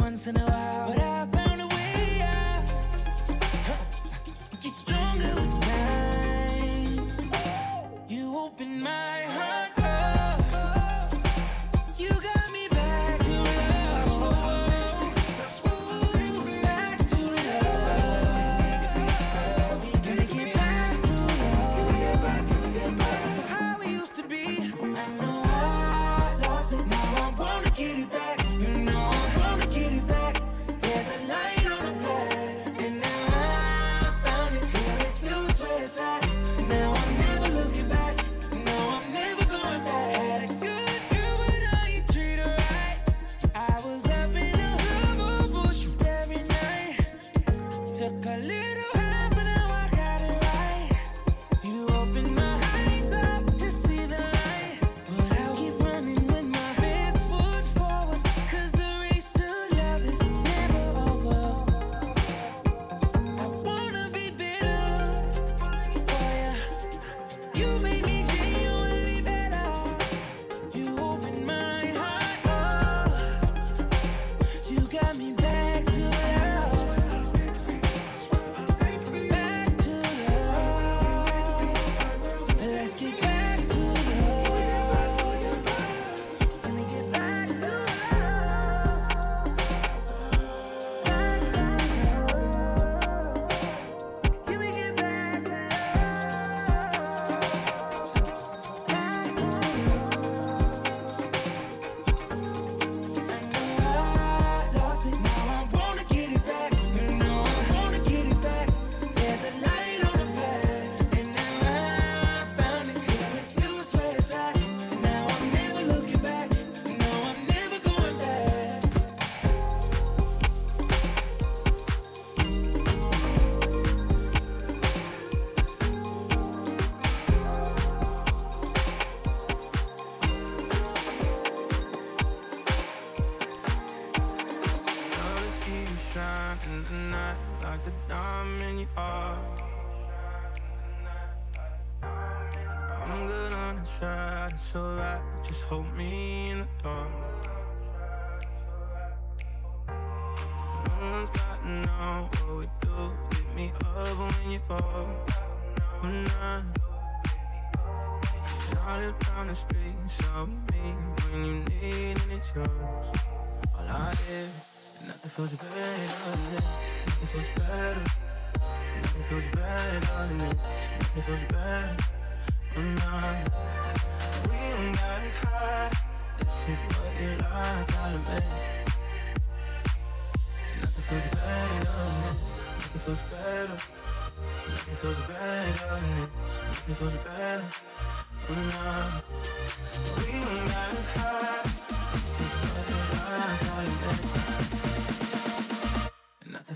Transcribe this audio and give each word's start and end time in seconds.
once 0.00 0.26
in 0.26 0.36
a 0.36 0.46
while. 0.46 1.09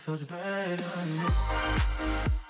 Feels 0.04 0.22
better. 0.24 2.43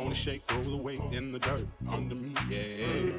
Gonna 0.00 0.14
shake, 0.14 0.42
throw 0.42 0.60
it 0.60 0.74
away 0.74 0.98
in 1.10 1.32
the 1.32 1.40
dirt 1.40 1.66
under 1.90 2.14
me, 2.14 2.32
yeah. 2.48 3.10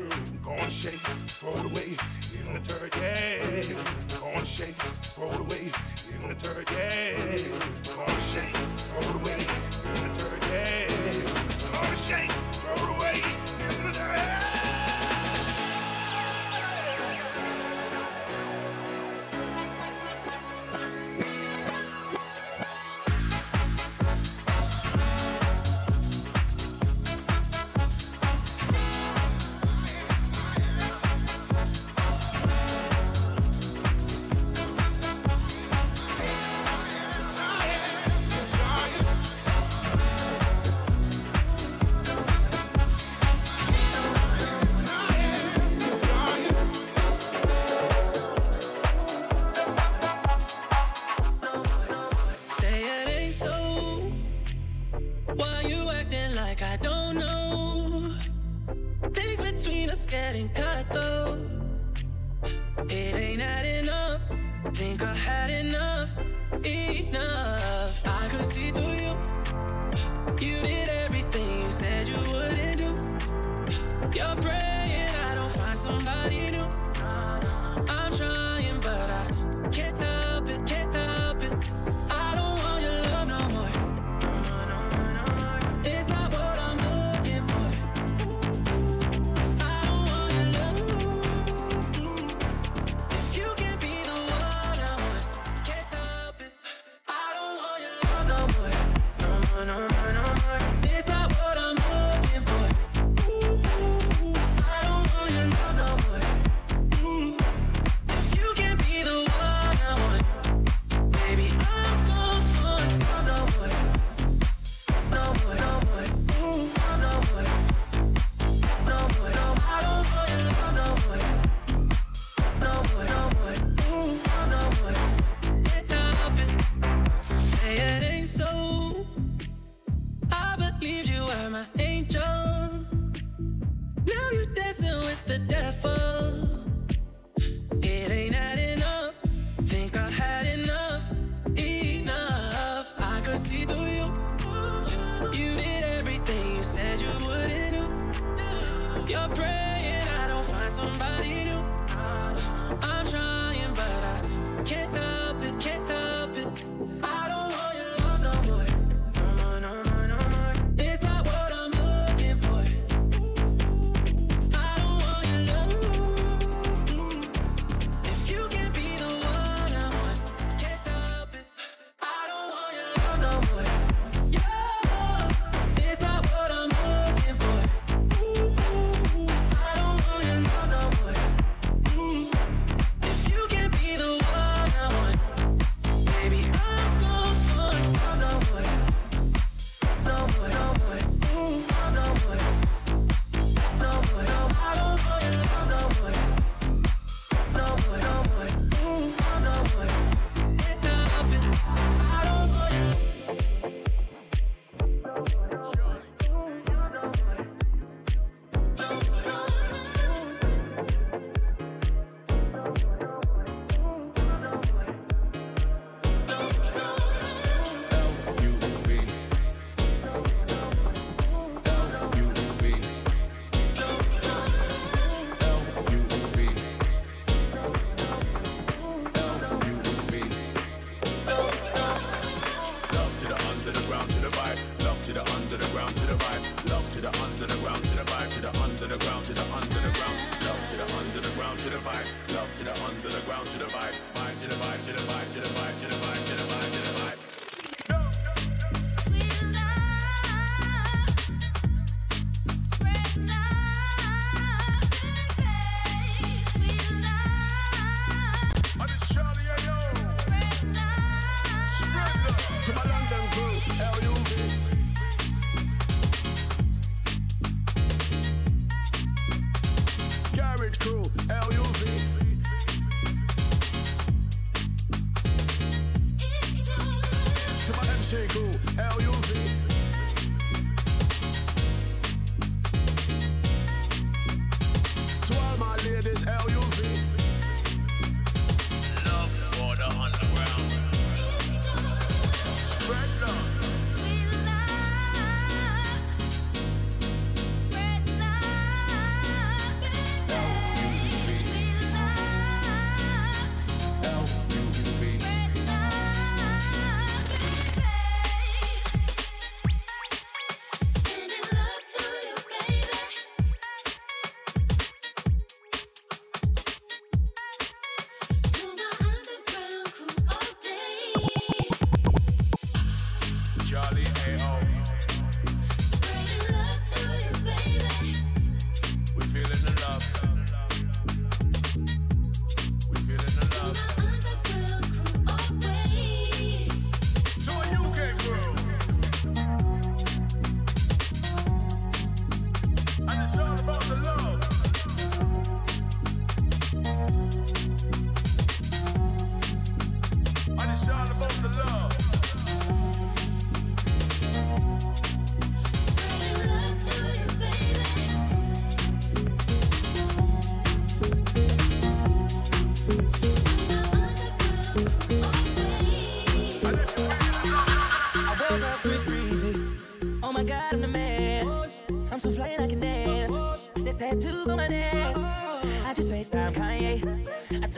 Gonna 0.46 0.70
shake, 0.70 1.02
throw 1.28 1.52
it 1.52 1.66
away 1.66 1.98
in 2.34 2.54
the 2.54 2.60
dirt, 2.62 2.96
yeah. 2.96 4.18
Gonna 4.18 4.46
shake, 4.46 4.76
roll 5.18 5.34
away 5.34 5.72
in 6.14 6.30
the 6.30 6.36
dirt, 6.36 6.72
yeah. 6.72 7.38
Gonna 7.84 8.22
shake, 8.22 8.56
roll 8.96 9.16
away 9.20 9.40
in 9.44 10.08
the 10.08 10.20
dirt, 10.20 10.42
yeah. 10.54 11.74
Gonna 11.74 11.96
shake. 11.98 12.39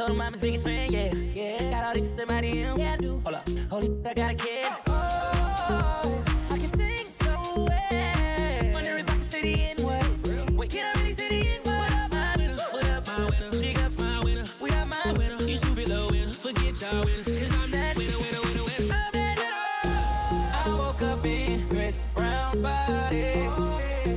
Told 0.01 0.11
him 0.11 0.21
I'm 0.21 0.31
his 0.31 0.41
biggest 0.41 0.63
fan, 0.63 0.91
yeah. 0.91 1.13
Yeah. 1.13 1.69
Got 1.69 1.85
all 1.85 1.93
these 1.93 2.07
in 2.07 2.27
my 2.27 2.41
DM. 2.41 2.77
Yeah, 2.79 2.93
I 2.93 2.97
do. 2.97 3.21
Hold 3.23 3.35
up. 3.35 3.47
Holy, 3.69 3.89
I 4.03 4.13
got 4.15 4.31
a 4.31 4.33
kid. 4.33 4.65
Oh, 4.87 6.23
I 6.49 6.57
can 6.57 6.67
sing 6.67 7.07
so 7.07 7.33
well. 7.55 8.73
Wonder 8.73 8.97
if 8.97 9.07
I 9.07 9.13
can 9.13 9.21
say 9.21 9.41
the 9.41 9.61
N 9.61 9.85
word. 9.85 10.57
Wait, 10.57 10.71
can 10.71 10.95
I 10.95 10.99
really 10.99 11.13
say 11.13 11.29
the 11.29 11.49
N 11.49 11.61
word? 11.65 11.77
What 11.77 11.93
up, 11.93 12.13
my 12.13 12.35
winner? 12.35 12.57
What 12.71 12.85
up, 12.89 13.07
my 13.07 13.29
winner? 13.29 13.51
Big 13.51 13.77
ups, 13.77 13.99
my 13.99 14.23
winner. 14.23 14.45
We 14.59 14.71
are 14.71 14.85
my 14.87 15.13
winner. 15.13 15.43
You 15.43 15.57
stupid 15.57 15.89
little 15.89 16.09
winner. 16.09 16.33
Forget 16.33 16.81
y'all 16.81 17.05
winners. 17.05 17.27
Cause 17.27 17.53
I'm 17.53 17.69
that 17.69 17.95
winner, 17.95 18.17
winner, 18.17 18.41
winner, 18.41 18.63
winner. 18.63 18.95
I'm 18.95 19.11
that 19.13 19.37
winner. 19.37 20.63
I 20.63 20.75
woke 20.79 21.01
up 21.03 21.23
in 21.27 21.69
Chris 21.69 22.09
Brown's 22.15 22.59
body. 22.59 23.49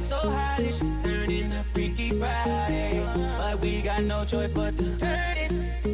So 0.00 0.16
high, 0.16 0.56
this 0.60 0.78
shit 0.78 1.02
turned 1.02 1.30
into 1.30 1.62
Freaky 1.62 2.18
Friday. 2.18 3.06
But 3.36 3.60
we 3.60 3.82
got 3.82 4.02
no 4.02 4.24
choice 4.24 4.52
but 4.52 4.78
to 4.78 4.96
turn 4.96 5.33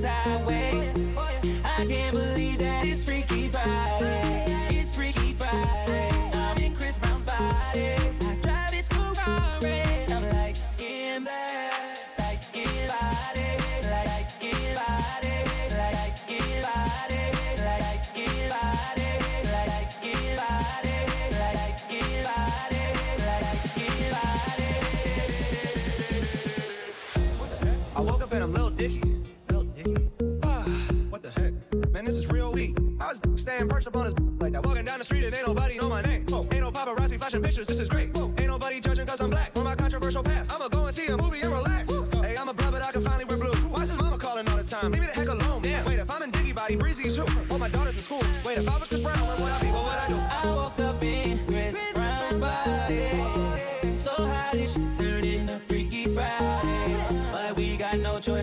sideways. 0.00 0.92
I 1.62 1.86
can't 1.86 2.12
believe 2.12 2.58
that 2.58 2.86
it's 2.86 3.04
Freaky 3.04 3.48
Friday. 3.48 3.99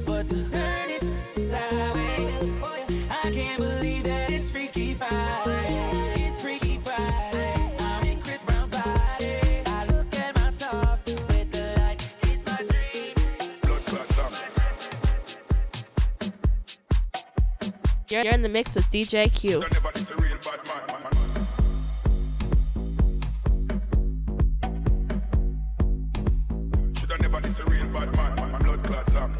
But 0.08 0.26
to 0.30 0.50
turn 0.50 0.88
this 0.88 1.12
sideways. 1.50 2.32
I 3.12 3.30
can't 3.30 3.60
believe 3.60 4.06
that 4.06 4.30
it's 4.30 4.50
Freaky 4.50 4.93
Friday. 4.93 6.13
It's 6.15 6.41
Freaky 6.41 6.78
Friday. 6.78 7.76
I'm 7.80 8.06
in 8.06 8.22
Chris 8.22 8.46
Brown's 8.46 8.70
body. 8.70 9.62
I 9.65 9.86
look 9.91 10.15
at 10.17 10.34
myself 10.36 11.06
with 11.06 11.52
the 11.52 11.76
light. 11.78 12.15
It's 12.24 12.46
my 12.48 12.56
dream. 12.70 13.15
Blood 13.63 13.86
clot 13.86 14.10
song. 14.12 14.34
You're, 18.10 18.24
you're 18.24 18.34
in 18.34 18.41
the 18.43 18.50
mix 18.50 18.76
with 18.76 18.86
DJ 18.86 19.30
Q. 19.36 19.60
Don't 19.60 19.74
never 19.74 19.91
this 19.93 20.10
a 20.12 20.15
real 20.15 20.38
bad 20.38 20.65
man. 20.65 20.88
man, 20.88 21.02
man, 21.04 21.12
man. 26.86 26.93
Shoulda 26.96 27.17
never 27.22 27.41
this 27.41 27.60
a 27.60 27.65
real 27.65 27.86
bad 27.88 28.15
man. 28.15 28.36
man, 28.36 28.52
man. 28.54 28.62
Blood 28.62 28.84
clot 28.86 29.10
song. 29.10 29.36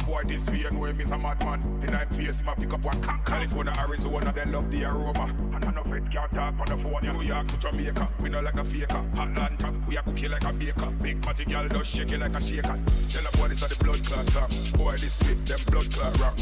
A 0.00 0.02
boy 0.02 0.22
this 0.26 0.48
way 0.48 0.64
and 0.64 0.78
know 0.78 0.84
him 0.84 1.00
is 1.00 1.12
a 1.12 1.18
madman. 1.18 1.60
In 1.82 1.94
I'm 1.94 2.08
face, 2.08 2.40
him 2.40 2.54
pick 2.58 2.72
up 2.72 2.82
one 2.82 3.02
can 3.02 3.20
California, 3.22 3.74
Arizona, 3.78 4.32
they 4.32 4.50
love 4.50 4.70
the 4.70 4.84
aroma. 4.84 5.24
And 5.54 5.64
I 5.64 5.70
know 5.72 5.94
it 5.94 6.10
can't 6.10 6.32
talk 6.32 6.54
on 6.58 6.66
the 6.66 6.82
phone. 6.82 7.02
New 7.02 7.22
York 7.22 7.48
to 7.48 7.58
Jamaica, 7.58 8.08
we 8.18 8.30
no 8.30 8.40
like 8.40 8.54
a 8.54 8.64
faker. 8.64 9.04
Atlanta, 9.20 9.74
we 9.86 9.98
a 9.98 10.02
cookie 10.02 10.28
like 10.28 10.44
a 10.44 10.52
baker. 10.54 10.90
Big 11.02 11.20
body 11.20 11.44
girl 11.44 11.68
does 11.68 11.86
shake 11.86 12.12
it 12.12 12.18
like 12.18 12.34
a 12.34 12.40
shaker. 12.40 12.78
Tell 13.10 13.26
a 13.26 13.36
boy 13.36 13.48
this 13.48 13.62
a 13.62 13.68
the 13.68 13.84
blood 13.84 14.02
clot 14.06 14.26
song. 14.30 14.48
Boy 14.78 14.96
this 14.96 15.18
sweet, 15.18 15.44
them 15.44 15.60
blood 15.66 15.92
clot 15.92 16.18
rock. 16.18 16.36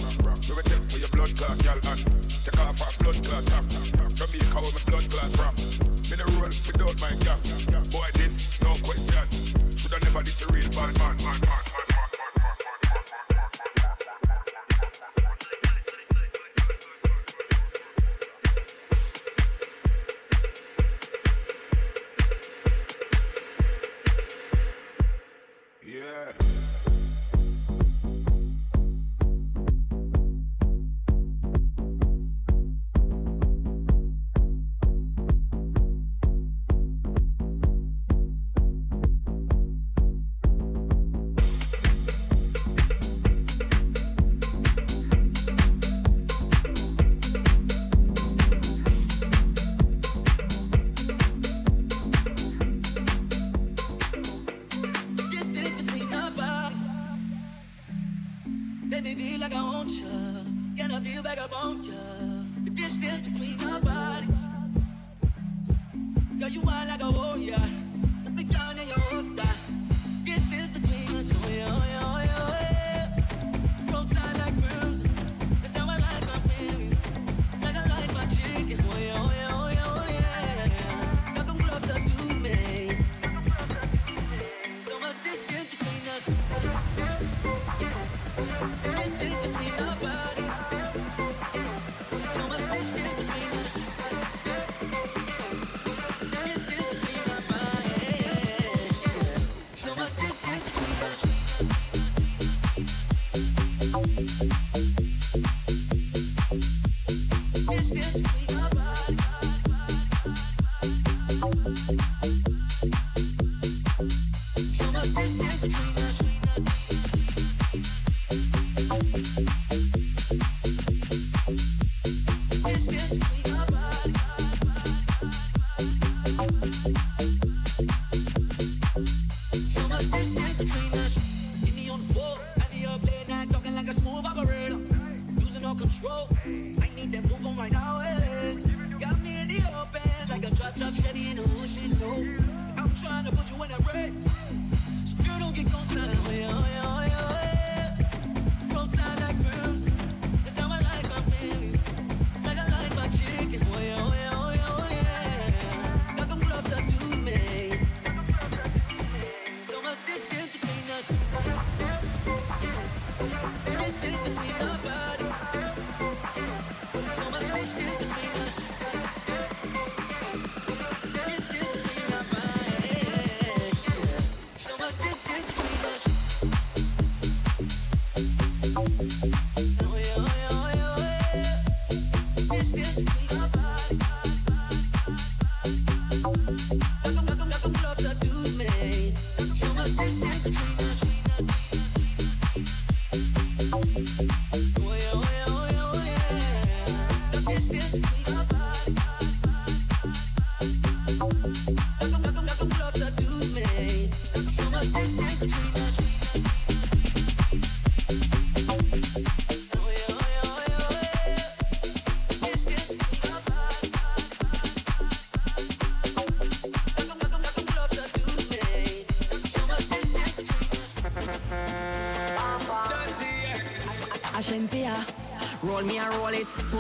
We 0.49 0.55
will 0.55 0.63
take 0.63 0.91
for 0.91 0.99
your 0.99 1.09
blood 1.09 1.35
clot, 1.37 1.59
girl, 1.59 1.81
and 1.83 2.01
take 2.47 2.59
off 2.61 2.79
our 2.79 2.95
blood 3.03 3.19
clot 3.27 3.47
top. 3.47 3.65
Jamaica 4.15 4.55
where 4.55 4.71
my 4.71 4.83
blood 4.87 5.11
clot 5.11 5.31
from. 5.35 5.55
Me 6.07 6.15
the 6.15 6.25
roll 6.39 6.55
without 6.63 6.95
my 7.03 7.11
gang. 7.27 7.43
Boy 7.91 8.07
this, 8.15 8.39
no 8.63 8.79
question. 8.87 9.27
Shoulda 9.75 9.99
never 10.05 10.23
this 10.23 10.43
a 10.43 10.47
real 10.53 10.69
bad 10.71 10.95
man, 10.99 11.17
man, 11.19 11.41
man. 11.43 11.68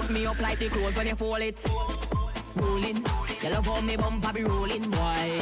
Roll 0.09 0.14
it. 0.14 0.14
Put 0.14 0.14
me 0.14 0.27
up 0.27 0.40
like 0.40 0.59
the 0.59 0.68
clothes 0.68 0.97
when 0.97 1.07
you 1.07 1.14
fold 1.14 1.40
it. 1.40 1.57
Rolling. 2.57 3.05
You 3.42 3.51
love 3.51 3.66
how 3.66 3.81
me 3.81 3.97
bumper 3.97 4.33
be 4.33 4.42
rolling, 4.42 4.90
boy. 4.90 5.40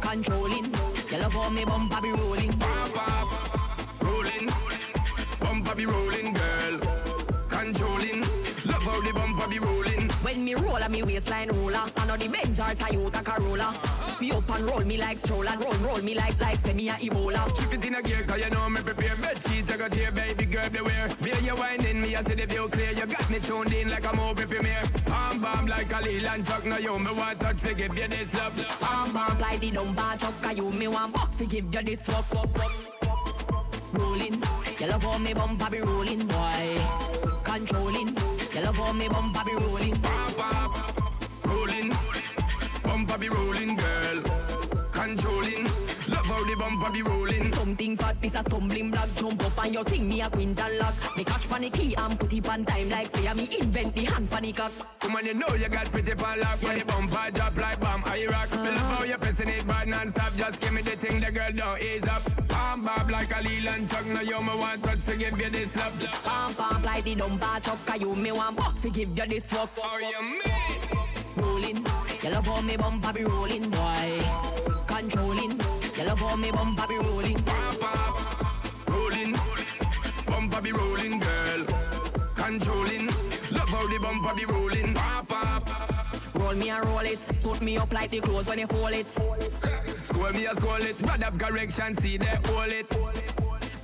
Controlling. 0.00 0.64
You 1.10 1.18
love 1.18 1.32
how 1.32 1.50
me 1.50 1.64
bumper 1.64 2.00
be 2.00 2.10
rolling. 2.10 2.52
Pop 2.58 2.96
up, 2.96 4.02
rolling, 4.02 4.48
bumper 5.40 5.74
be 5.74 5.86
rolling, 5.86 6.32
girl. 6.32 6.80
Controlling, 7.48 8.20
love 8.66 8.82
how 8.82 9.00
the 9.00 9.12
bumper 9.14 9.48
be 9.48 9.58
rolling. 9.58 10.10
When 10.22 10.44
me 10.44 10.54
roll, 10.54 10.88
me 10.90 11.02
waistline 11.02 11.50
roller. 11.50 11.84
I 11.96 12.06
know 12.06 12.16
the 12.16 12.28
Benz 12.28 12.58
or 12.60 12.74
Toyota 12.74 13.24
Corolla. 13.24 13.74
Me 14.20 14.30
up 14.30 14.50
and 14.50 14.64
roll 14.64 14.84
me 14.84 14.96
like 14.96 15.18
stroller. 15.18 15.54
Roll, 15.58 15.74
roll 15.74 16.02
me 16.02 16.14
like 16.14 16.40
like 16.40 16.58
semi 16.66 16.88
a 16.88 16.92
Ebola. 16.92 17.48
Shift 17.56 17.74
it 17.74 17.84
in 17.86 17.94
a 17.94 18.02
gear, 18.02 18.24
cause 18.24 18.42
you 18.42 18.50
know 18.50 18.68
me 18.68 18.80
prepare 18.82 19.16
bed 19.16 19.38
sheet. 19.42 19.70
I 19.70 19.76
got 19.76 19.94
here, 19.94 20.12
baby 20.12 20.44
girl, 20.46 20.68
beware. 20.70 21.08
Beer 21.22 21.38
you 21.40 21.56
winding 21.56 22.00
me, 22.00 22.14
I 22.14 22.22
see 22.22 22.34
the 22.34 22.46
view 22.46 22.68
clear. 22.68 22.92
You 22.92 23.06
got 23.06 23.21
me 23.32 23.38
tuned 23.38 23.72
in 23.72 23.88
like 23.88 24.04
a 24.04 24.14
movie 24.14 24.44
premiere. 24.44 24.82
Arm 25.10 25.40
bomb 25.40 25.66
like 25.66 25.90
a 25.90 26.02
Leland 26.02 26.46
truck. 26.46 26.66
Now 26.66 26.76
you 26.76 26.98
me 26.98 27.12
want 27.12 27.40
touch 27.40 27.62
to 27.62 27.74
give 27.74 27.96
you 27.96 28.08
this 28.08 28.34
love. 28.34 28.54
Bam 28.80 29.12
bam 29.12 29.38
like 29.38 29.60
the 29.60 29.70
dumper 29.70 30.18
truck. 30.20 30.42
Cause 30.42 30.56
you 30.58 30.70
me 30.70 30.86
want 30.88 31.14
buck 31.14 31.32
fi 31.34 31.46
give 31.46 31.74
you 31.74 31.82
this 31.82 32.06
walk 32.08 32.34
walk 32.34 32.58
walk. 32.58 32.72
Rolling. 33.94 34.42
You 34.78 34.86
love 34.86 35.02
how 35.02 35.18
me 35.18 35.32
bumper 35.32 35.70
be 35.70 35.80
rolling, 35.80 36.26
boy. 36.26 36.78
Controlling. 37.42 38.08
You 38.54 38.60
love 38.64 38.76
how 38.76 38.92
me 38.92 39.08
bumper 39.08 39.44
be 39.46 39.54
rolling. 39.54 39.96
Pop 40.02 40.38
up, 40.38 41.46
rolling, 41.46 41.90
bumper 42.82 43.18
be 43.18 43.28
rolling, 43.30 43.76
girl. 43.76 44.18
Controlling, 44.92 45.64
love 46.08 46.26
how 46.26 46.44
the 46.44 46.56
bumper 46.58 46.90
be 46.90 47.02
rolling. 47.02 47.51
Something 47.72 47.96
fat, 47.96 48.20
this 48.20 48.34
a 48.34 48.38
stumbling 48.40 48.90
block. 48.90 49.08
Jump 49.14 49.42
up 49.46 49.64
on 49.64 49.72
your 49.72 49.82
thing, 49.82 50.06
me 50.06 50.20
a 50.20 50.28
quintal 50.28 50.70
lock. 50.78 50.94
Me 51.16 51.24
catch 51.24 51.48
pan 51.48 51.62
the 51.62 51.70
key 51.70 51.94
and 51.94 52.20
put 52.20 52.30
it 52.30 52.46
on 52.46 52.66
time 52.66 52.90
Like 52.90 53.16
say 53.16 53.32
me 53.32 53.48
invent 53.58 53.96
the 53.96 54.04
hand 54.04 54.30
pan 54.30 54.42
the 54.42 54.52
cock 54.52 54.72
Come 55.00 55.16
on, 55.16 55.24
you 55.24 55.32
know 55.32 55.48
you 55.54 55.70
got 55.70 55.90
pretty 55.90 56.14
pan 56.14 56.40
lock. 56.40 56.62
When 56.62 56.78
the 56.78 56.84
bumper 56.84 57.30
drop 57.32 57.56
like 57.56 57.80
bomb, 57.80 58.02
I 58.04 58.26
rock? 58.26 58.50
Me 58.50 58.58
love 58.58 58.68
uh-huh. 58.68 58.96
how 58.96 59.04
you 59.04 59.16
pressing 59.16 59.48
it 59.48 59.66
bad 59.66 59.88
non-stop. 59.88 60.36
Just 60.36 60.60
give 60.60 60.72
me 60.74 60.82
the 60.82 60.90
thing, 60.90 61.22
the 61.22 61.32
girl 61.32 61.50
don't 61.50 61.80
ease 61.80 62.06
up. 62.06 62.22
Palm 62.46 62.84
bob 62.84 63.10
like 63.10 63.34
a 63.34 63.40
Leland 63.40 63.88
truck 63.88 64.04
Now 64.04 64.20
you 64.20 64.42
me 64.42 64.54
want 64.54 64.82
touch 64.82 65.04
to 65.06 65.16
give 65.16 65.40
you 65.40 65.48
this 65.48 65.74
love. 65.74 65.98
Pam 66.24 66.54
pam 66.54 66.82
like 66.82 67.04
the 67.04 67.16
dumper 67.16 67.62
truck 67.64 67.86
Cause 67.86 68.00
you 68.02 68.14
me 68.14 68.32
want 68.32 68.54
buck 68.54 68.76
fi 68.76 68.90
give 68.90 69.16
you 69.16 69.26
this 69.26 69.50
walk 69.50 69.70
How 69.82 69.96
you 69.96 70.20
mean? 70.20 70.42
Rolling, 71.36 71.86
you 72.22 72.30
love 72.30 72.46
how 72.46 72.60
me 72.60 72.76
bumper 72.76 73.14
be 73.14 73.24
rolling, 73.24 73.70
boy. 73.70 74.20
you 74.20 74.51
love 76.12 76.30
how 76.30 76.36
me 76.36 76.50
bumper 76.50 76.86
be 76.86 76.98
rolling. 76.98 77.42
Pop 77.42 77.82
up, 77.82 78.88
rolling. 78.88 79.34
Bumper 80.26 80.60
be 80.60 80.72
rolling, 80.72 81.18
girl. 81.18 81.64
Controlling. 82.34 83.06
Love 83.50 83.68
how 83.68 83.86
the 83.88 83.98
bumper 83.98 84.34
be 84.34 84.44
rolling. 84.44 84.94
Pop 84.94 85.32
up 85.32 85.70
Roll 86.34 86.54
me 86.54 86.68
and 86.68 86.84
roll 86.84 86.98
it. 86.98 87.18
Put 87.42 87.62
me 87.62 87.78
up 87.78 87.92
like 87.92 88.10
the 88.10 88.20
clothes 88.20 88.46
when 88.46 88.58
you 88.58 88.66
fold 88.66 88.92
it. 88.92 89.06
Score 90.02 90.32
me 90.32 90.46
a 90.46 90.54
score 90.56 90.80
it. 90.80 91.00
Rod 91.00 91.22
up 91.22 91.38
correction, 91.38 91.96
see 91.96 92.18
they 92.18 92.38
hold 92.46 92.72
it. 92.72 92.86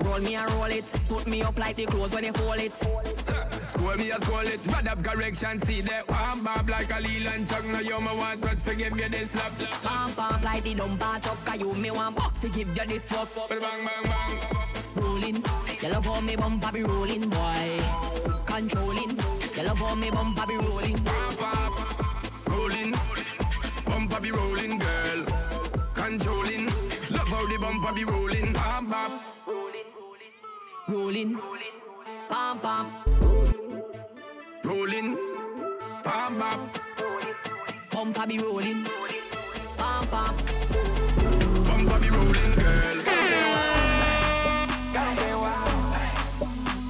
Roll 0.04 0.20
me 0.20 0.34
and 0.34 0.50
roll 0.52 0.64
it. 0.64 0.84
Put 1.08 1.26
me 1.26 1.42
up 1.42 1.58
like 1.58 1.76
the 1.76 1.86
clothes 1.86 2.12
when 2.12 2.24
you 2.24 2.32
fold 2.32 2.58
it 2.58 3.57
Score 3.68 3.96
me 3.96 4.10
a 4.10 4.20
score 4.20 4.44
it 4.44 4.60
Rod 4.66 4.88
up 4.88 5.04
correction, 5.04 5.60
see 5.62 5.80
they 5.82 6.00
Palm 6.06 6.42
bob 6.42 6.68
like 6.68 6.90
a 6.90 7.00
Leland 7.00 7.48
truck 7.48 7.64
Now 7.66 7.80
you 7.80 8.00
me 8.00 8.16
want 8.16 8.42
touch 8.42 8.64
to 8.64 8.74
give 8.74 8.98
you 8.98 9.08
this 9.08 9.34
love. 9.34 9.58
Pam 9.82 10.12
pam 10.12 10.42
like 10.42 10.62
the 10.64 10.74
dumper 10.74 11.22
truck 11.22 11.44
Cause 11.44 11.60
you 11.60 11.74
me 11.74 11.90
want 11.90 12.16
buck 12.16 12.34
fi 12.36 12.48
give 12.48 12.76
you 12.76 12.86
this 12.86 13.10
walk 13.12 13.28
Bang, 13.48 13.60
bang, 13.60 14.02
bang. 14.04 14.78
Rolling, 14.96 15.44
you 15.82 15.88
love 15.90 16.04
how 16.06 16.20
me 16.20 16.34
bumper 16.34 16.72
be 16.72 16.82
rolling, 16.82 17.28
boy. 17.28 17.80
Controlling, 18.46 19.10
you 19.56 19.62
love 19.62 19.78
how 19.78 19.94
me 19.94 20.10
bumper 20.10 20.46
be 20.46 20.56
rolling. 20.56 20.98
Pop 21.04 21.42
up, 21.42 22.48
rolling, 22.48 22.94
bumper 23.84 24.20
be 24.20 24.30
rolling, 24.30 24.78
girl. 24.78 25.24
Controlling, 25.94 26.66
love 27.10 27.28
how 27.28 27.46
the 27.46 27.58
bumper 27.60 27.92
be 27.92 28.04
rolling. 28.04 28.52
Pop 28.54 28.90
up, 28.90 29.12
Rolling, 30.88 31.38
pam 32.28 32.58
pam 32.60 33.27
rolling, 34.68 35.16
pop 36.04 36.40
up, 36.40 36.60
Bumper 37.90 38.26
be 38.26 38.38
rolling, 38.38 38.84
pam 39.78 40.06
pam 40.08 40.36
bumper 41.64 41.98
be 41.98 42.10
rolling, 42.10 42.52
girl. 42.60 42.98
Got 44.92 45.06
'em 45.08 45.16
saying 45.16 45.38
why. 45.40 45.56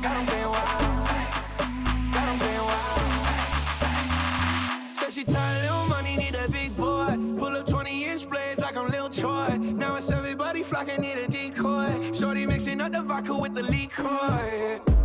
Got 0.03 0.17
'em 0.17 0.27
saying 0.27 0.49
why. 0.55 0.64
Got 2.12 2.29
'em 2.29 2.38
saying 2.38 2.64
why. 2.69 2.83
Said 4.95 5.12
she 5.12 5.25
tired, 5.25 5.62
little 5.62 5.87
money, 5.87 6.17
need 6.17 6.35
a 6.35 6.49
big 6.49 6.77
boy. 6.77 7.17
Pull 7.38 7.57
up 7.57 7.67
20 7.67 8.05
inch 8.05 8.29
blades 8.29 8.61
like 8.61 8.77
I'm 8.77 8.88
Lil 8.88 9.09
Troy. 9.09 9.57
Now 9.57 9.97
it's 9.97 10.11
everybody 10.11 10.62
flocking, 10.64 11.01
need 11.01 11.19
a 11.19 11.29
decoy. 11.29 12.12
Shorty 12.12 12.45
mixing 12.47 12.81
up 12.81 12.91
the 12.91 13.03
vodka 13.03 13.35
with 13.35 13.55
the 13.55 13.62
liquor. 13.62 14.98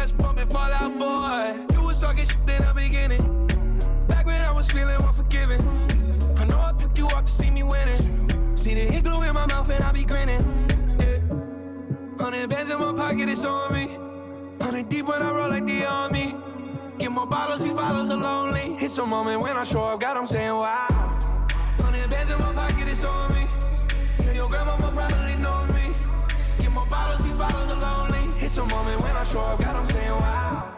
720S 0.00 0.18
pumping 0.18 0.48
Fallout 0.48 0.98
Boy. 0.98 1.74
You 1.74 1.86
was 1.86 1.98
talking 1.98 2.24
shit 2.24 2.36
in 2.48 2.64
the 2.64 2.72
beginning. 2.74 3.46
Back 4.08 4.26
when 4.26 4.40
I 4.40 4.50
was 4.50 4.68
feeling 4.70 4.96
unforgiving. 4.96 5.60
I 6.38 6.44
know 6.44 6.58
I 6.58 6.72
picked 6.72 6.96
you 6.96 7.06
up 7.08 7.26
to 7.26 7.32
see 7.32 7.50
me 7.50 7.62
winning. 7.62 8.56
See 8.56 8.74
the 8.74 8.80
hit 8.80 9.04
glue 9.04 9.20
in 9.20 9.34
my 9.34 9.46
mouth 9.46 9.68
and 9.68 9.84
I 9.84 9.92
be 9.92 10.04
grinning. 10.04 10.42
Yeah. 11.00 12.22
Hundred 12.22 12.48
bands 12.48 12.70
in 12.70 12.78
my 12.78 12.92
pocket, 12.92 13.28
it's 13.28 13.44
on 13.44 13.72
me. 13.74 13.88
Hundred 14.64 14.88
deep 14.88 15.06
when 15.06 15.22
I 15.22 15.30
roll 15.32 15.50
like 15.50 15.66
the 15.66 15.84
army. 15.84 16.34
Get 16.98 17.10
more 17.10 17.26
bottles, 17.26 17.62
these 17.62 17.74
bottles 17.74 18.10
are 18.10 18.16
lonely. 18.16 18.76
It's 18.80 18.96
a 18.98 19.06
moment 19.06 19.40
when 19.40 19.56
I 19.56 19.64
show 19.64 19.82
up, 19.82 20.00
God, 20.00 20.16
I'm 20.16 20.26
saying 20.26 20.50
wow. 20.50 21.18
Hundred 21.80 22.08
bands 22.10 22.30
in 22.30 22.38
my 22.38 22.52
pocket, 22.54 22.88
it's 22.88 23.04
on 23.04 23.34
me. 23.34 23.46
Yeah, 24.20 24.32
your 24.32 24.48
grandmama 24.48 24.92
probably 24.92 25.36
knows 25.36 25.74
me. 25.74 25.79
Get 26.70 26.76
more 26.76 26.86
bottles, 26.86 27.24
these 27.24 27.34
bottles 27.34 27.68
are 27.68 27.80
lonely. 27.80 28.32
It's 28.38 28.56
a 28.56 28.64
moment 28.64 29.02
when 29.02 29.16
I 29.16 29.24
show 29.24 29.40
up, 29.40 29.58
God, 29.58 29.74
I'm 29.74 29.86
saying 29.86 30.08
wow. 30.08 30.72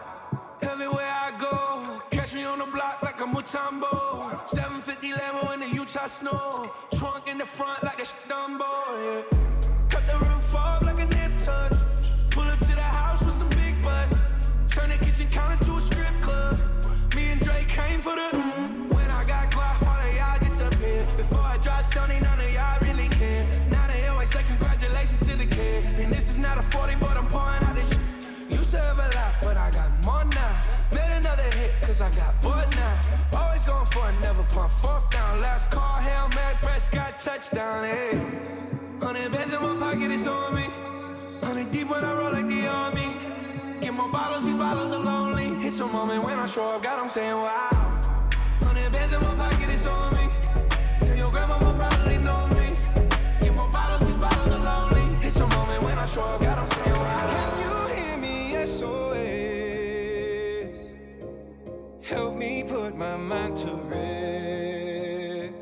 Everywhere 0.63 1.05
I 1.05 1.37
go, 1.39 2.01
catch 2.11 2.33
me 2.33 2.45
on 2.45 2.61
the 2.61 2.65
block 2.65 3.03
like 3.03 3.21
a 3.21 3.25
Mutombo. 3.25 4.49
750 4.49 5.13
Lambo 5.13 5.53
in 5.53 5.61
the 5.61 5.69
Utah 5.69 6.07
snow. 6.07 6.71
Trunk 6.97 7.29
in 7.29 7.37
the 7.37 7.45
front 7.45 7.85
like 7.85 8.01
a 8.01 8.07
Dumbo, 8.27 8.73
yeah. 9.05 9.39
Cut 9.91 10.07
the 10.07 10.19
roof 10.27 10.55
off 10.57 10.83
like 10.83 10.99
a 10.99 11.05
nip 11.05 11.33
tuck. 11.37 11.73
Pull 12.31 12.45
up 12.45 12.59
to 12.61 12.75
the 12.75 12.89
house 12.99 13.23
with 13.23 13.35
some 13.35 13.51
big 13.51 13.83
butts. 13.83 14.15
Turn 14.69 14.89
the 14.89 14.97
kitchen 15.05 15.29
counter 15.29 15.63
to 15.67 15.77
a 15.77 15.81
strip 15.83 16.23
club. 16.23 16.59
Me 17.15 17.33
and 17.33 17.41
Drake 17.43 17.69
came 17.69 18.01
for 18.01 18.15
the. 18.15 18.31
When 18.95 19.11
I 19.11 19.25
got 19.25 19.55
quiet, 19.55 19.87
all 19.87 20.09
of 20.09 20.17
y'all 20.17 20.39
disappear. 20.39 21.05
Before 21.19 21.41
I 21.41 21.59
dropped 21.59 21.91
Sony, 21.91 22.23
none 22.23 22.41
of 22.41 22.51
y'all 22.51 22.82
a 26.63 26.71
40, 26.71 26.95
but 26.97 27.17
I'm 27.17 27.29
pouring 27.29 27.65
out 27.65 27.77
this 27.77 27.89
shit. 27.89 28.01
Used 28.51 28.71
to 28.71 28.79
have 28.79 28.99
a 28.99 29.09
lot, 29.17 29.35
but 29.43 29.57
I 29.57 29.71
got 29.71 29.91
more 30.05 30.25
now. 30.25 30.63
Made 30.93 31.13
another 31.17 31.49
hit, 31.57 31.73
cause 31.83 32.01
I 32.01 32.11
got 32.11 32.41
bored 32.43 32.71
now. 32.77 33.01
Always 33.35 33.65
going 33.65 33.87
for 33.87 34.09
it, 34.09 34.21
never 34.21 34.43
pump 34.45 34.71
fourth 34.73 35.09
down. 35.11 35.41
Last 35.41 35.71
call, 35.71 36.01
Hail 36.01 36.29
Mary, 36.35 36.57
Prescott, 36.61 37.19
touchdown, 37.19 37.85
hey. 37.85 38.21
Hundred 39.01 39.33
bands 39.33 39.53
in 39.53 39.61
my 39.63 39.77
pocket, 39.77 40.11
it's 40.11 40.27
on 40.27 40.55
me. 40.55 40.67
Hundred 41.43 41.71
deep 41.73 41.89
when 41.89 42.05
I 42.05 42.13
roll 42.19 42.33
like 42.33 42.49
the 42.49 42.67
army. 42.67 43.17
Get 43.81 43.95
more 43.95 44.09
bottles, 44.11 44.45
these 44.45 44.57
bottles 44.57 44.93
are 44.93 45.01
lonely. 45.01 45.67
It's 45.67 45.81
a 45.81 45.87
moment 45.87 46.25
when 46.25 46.39
I 46.39 46.47
show 46.47 46.71
up, 46.71 46.83
God, 46.83 46.99
I'm 47.01 47.09
saying 47.09 47.33
wow. 47.33 48.01
Hundred 48.63 48.93
bands 48.93 49.13
in 49.15 49.21
my 49.21 49.35
pocket, 49.35 49.71
it's 49.71 49.87
on 49.87 50.15
me. 50.15 50.29
Yeah, 51.03 51.15
your 51.15 51.31
grandmama 51.31 51.75
probably 51.75 52.19
knows 52.19 52.57
me. 52.57 52.77
Get 53.41 53.55
more 53.55 53.71
bottles, 53.71 54.07
these 54.07 54.17
bottles 54.17 54.51
are 54.53 54.63
lonely. 54.63 55.12
Up, 56.15 56.43
God, 56.43 56.59
I'm 56.59 56.69
saying 56.69 56.91
wow. 56.91 57.27
Can 57.33 57.59
you 57.65 57.77
hear 57.97 58.17
me, 58.19 58.55
SOS? 58.67 59.17
Help 62.03 62.37
me 62.37 62.65
put 62.65 62.95
my 62.95 63.17
mind 63.17 63.57
to 63.57 63.75
rest. 63.89 65.55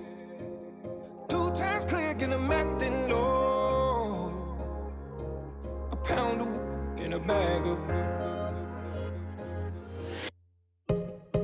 Two 1.29 1.51
times 1.51 1.85
click 1.85 2.23
and 2.23 2.35
I'm 2.35 2.51
acting 2.51 3.09
low. 3.09 4.33
A 5.93 5.97
pound 5.97 6.41
of 6.43 6.49
in 7.01 7.13
a 7.13 7.21
bag 7.21 7.67
of. 7.67 7.79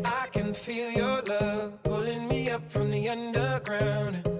I 0.05 0.27
can 0.33 0.53
feel 0.53 0.90
your 0.90 1.23
love 1.23 1.81
pulling 1.85 2.27
me 2.27 2.51
up 2.51 2.69
from 2.69 2.90
the 2.90 3.09
underground. 3.09 4.36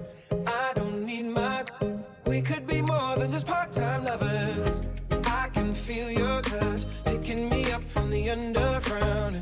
We 2.27 2.41
could 2.41 2.67
be 2.67 2.81
more 2.81 3.15
than 3.15 3.31
just 3.31 3.45
part-time 3.45 4.03
lovers. 4.03 4.81
I 5.25 5.47
can 5.53 5.73
feel 5.73 6.11
your 6.11 6.41
touch 6.41 6.83
picking 7.05 7.47
me 7.47 7.71
up 7.71 7.81
from 7.83 8.09
the 8.09 8.29
underground. 8.29 9.41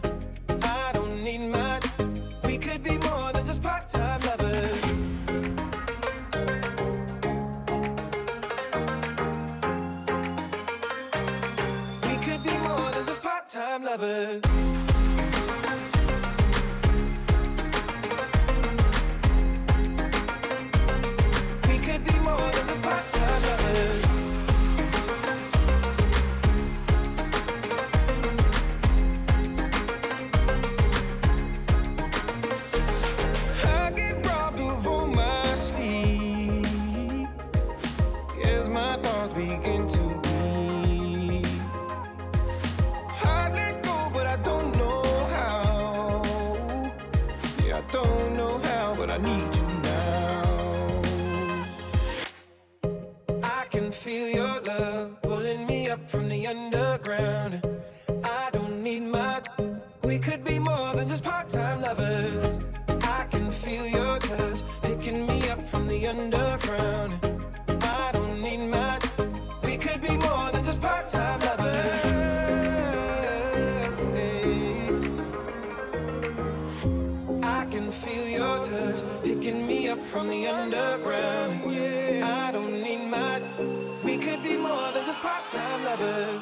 I 0.62 0.92
don't 0.94 1.20
need 1.24 1.50
my. 1.50 1.80
We 2.44 2.60
could 2.60 2.84
be 2.84 3.00
more 3.00 3.34
than 3.34 3.44
just 3.44 3.64
part-time 3.64 4.22
lovers. 4.22 4.84
We 12.04 12.16
could 12.24 12.44
be 12.44 12.58
more 12.68 12.92
than 12.92 13.06
just 13.08 13.24
part-time 13.24 13.84
lovers. 13.84 14.55
But 49.06 49.14
I 49.14 49.18
need 49.18 49.55
part-time 85.98 86.35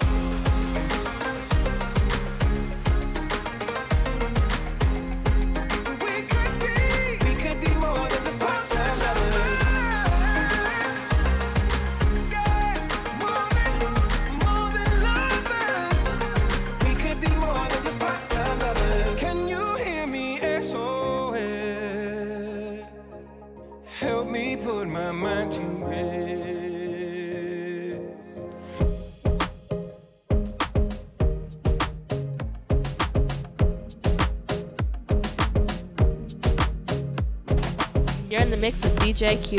mix 39.23 39.51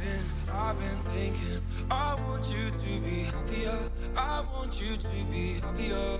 been, 0.00 0.24
I've 0.52 0.78
been 0.78 1.02
thinking. 1.12 1.62
I 1.90 2.14
want 2.26 2.52
you 2.52 2.70
to 2.70 3.00
be 3.00 3.22
happier. 3.22 3.78
I 4.16 4.44
want 4.52 4.80
you 4.80 4.96
to 4.96 5.24
be 5.30 5.60
happier. 5.60 6.18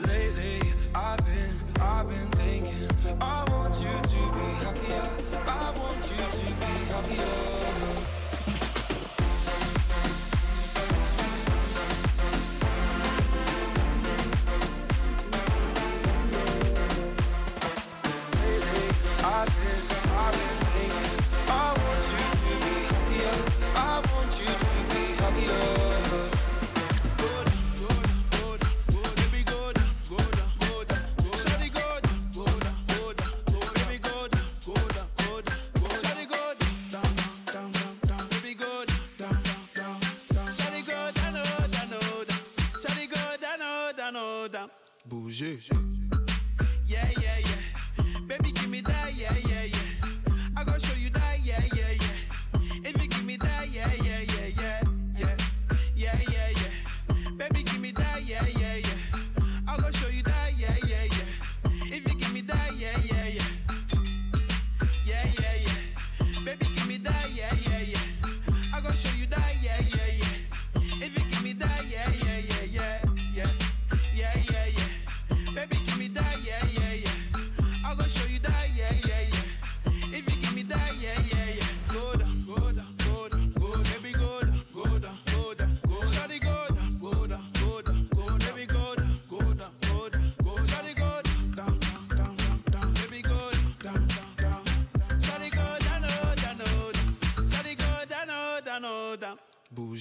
Lately, 0.00 0.60
I've 0.94 1.24
been, 1.24 1.60
I've 1.80 2.08
been 2.08 2.30
thinking. 2.32 2.88
I 3.20 3.44
want 3.50 3.74
you 3.80 3.88
to 3.88 4.20
be 4.36 4.48
happier. 4.64 5.10
I 5.46 5.74
want 5.78 6.10
you 6.10 6.16
to 6.16 6.54
be 6.54 6.72
happier. 6.92 7.45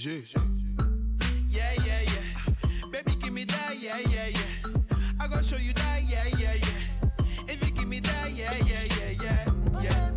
Yeah, 0.05 0.21
yeah, 1.49 2.01
yeah. 2.03 2.89
Baby, 2.91 3.15
give 3.19 3.33
me 3.33 3.43
that, 3.45 3.75
yeah, 3.81 3.97
yeah, 4.07 4.27
yeah. 4.27 4.71
I 5.19 5.27
gonna 5.27 5.43
show 5.43 5.57
you 5.57 5.73
that, 5.73 6.03
yeah, 6.07 6.25
yeah, 6.37 6.53
yeah. 6.53 7.23
If 7.47 7.65
you 7.65 7.71
give 7.73 7.87
me 7.87 8.01
that, 8.01 8.31
yeah, 8.31 8.53
yeah, 8.67 8.83
yeah, 8.99 9.23
yeah, 9.23 9.49
yeah. 9.81 10.11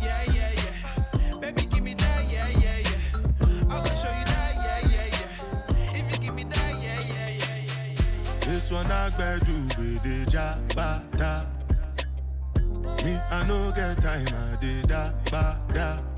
Yeah, 0.00 0.22
yeah. 0.32 1.40
Baby, 1.40 1.66
give 1.66 1.82
me 1.82 1.92
that, 1.92 2.24
yeah, 2.32 2.48
yeah, 2.58 2.78
yeah. 2.78 3.68
I 3.68 3.84
gonna 3.84 3.96
show 3.96 4.08
you 4.08 4.24
that, 4.24 4.54
yeah, 4.64 4.80
yeah, 4.88 5.08
yeah. 5.12 5.92
If 5.92 6.10
you 6.12 6.18
give 6.24 6.34
me 6.34 6.44
that, 6.44 6.82
yeah, 6.82 7.00
yeah, 7.00 7.28
yeah, 7.28 7.60
yeah. 7.60 8.40
This 8.40 8.70
one 8.70 8.90
I 8.90 9.10
better 9.10 9.44
do 9.44 9.52
the. 9.68 9.84
Me, 13.04 13.20
I 13.30 13.46
no 13.46 13.70
get 13.76 14.00
time, 14.00 14.26
I 14.26 14.56
did 14.58 14.86
that, 14.86 15.30
ba, 15.30 15.60
da. 15.68 16.13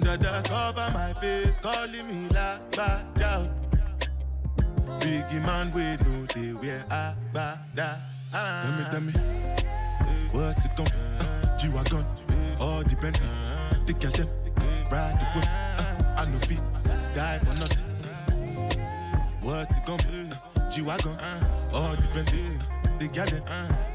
Dada 0.00 0.42
cover 0.44 0.90
my 0.92 1.12
face, 1.14 1.56
calling 1.58 2.06
me 2.08 2.28
la 2.32 2.58
ba 2.76 3.04
da. 3.16 3.44
Biggie 4.98 5.42
man, 5.42 5.70
we 5.72 5.82
know 5.82 6.26
they 6.34 6.52
wear 6.52 6.84
a 6.90 7.14
ba 7.32 7.58
da. 7.74 7.96
Tell 8.32 8.72
me, 8.72 8.84
tell 8.90 9.00
me, 9.00 9.12
what's 10.32 10.64
it 10.64 10.74
gonna 10.76 10.90
gon' 10.90 11.26
uh, 11.26 11.58
G-Wagon, 11.58 12.04
all 12.60 12.82
the 12.82 12.96
Bentley, 12.96 13.28
the 13.86 13.92
them, 13.92 14.28
ride 14.90 15.14
the 15.20 15.26
whip. 15.34 15.46
Uh, 15.78 16.20
I 16.20 16.24
no 16.30 16.38
fit, 16.40 16.62
die 17.14 17.38
for 17.38 17.54
nothing. 17.60 17.86
What's 19.42 19.76
it 19.76 19.84
gon' 19.86 19.98
be? 19.98 20.32
Uh, 20.32 20.70
G-Wagon, 20.70 21.16
all 21.72 21.94
the 21.94 22.08
Bentley, 22.14 22.42
the 22.98 23.06
them, 23.08 23.42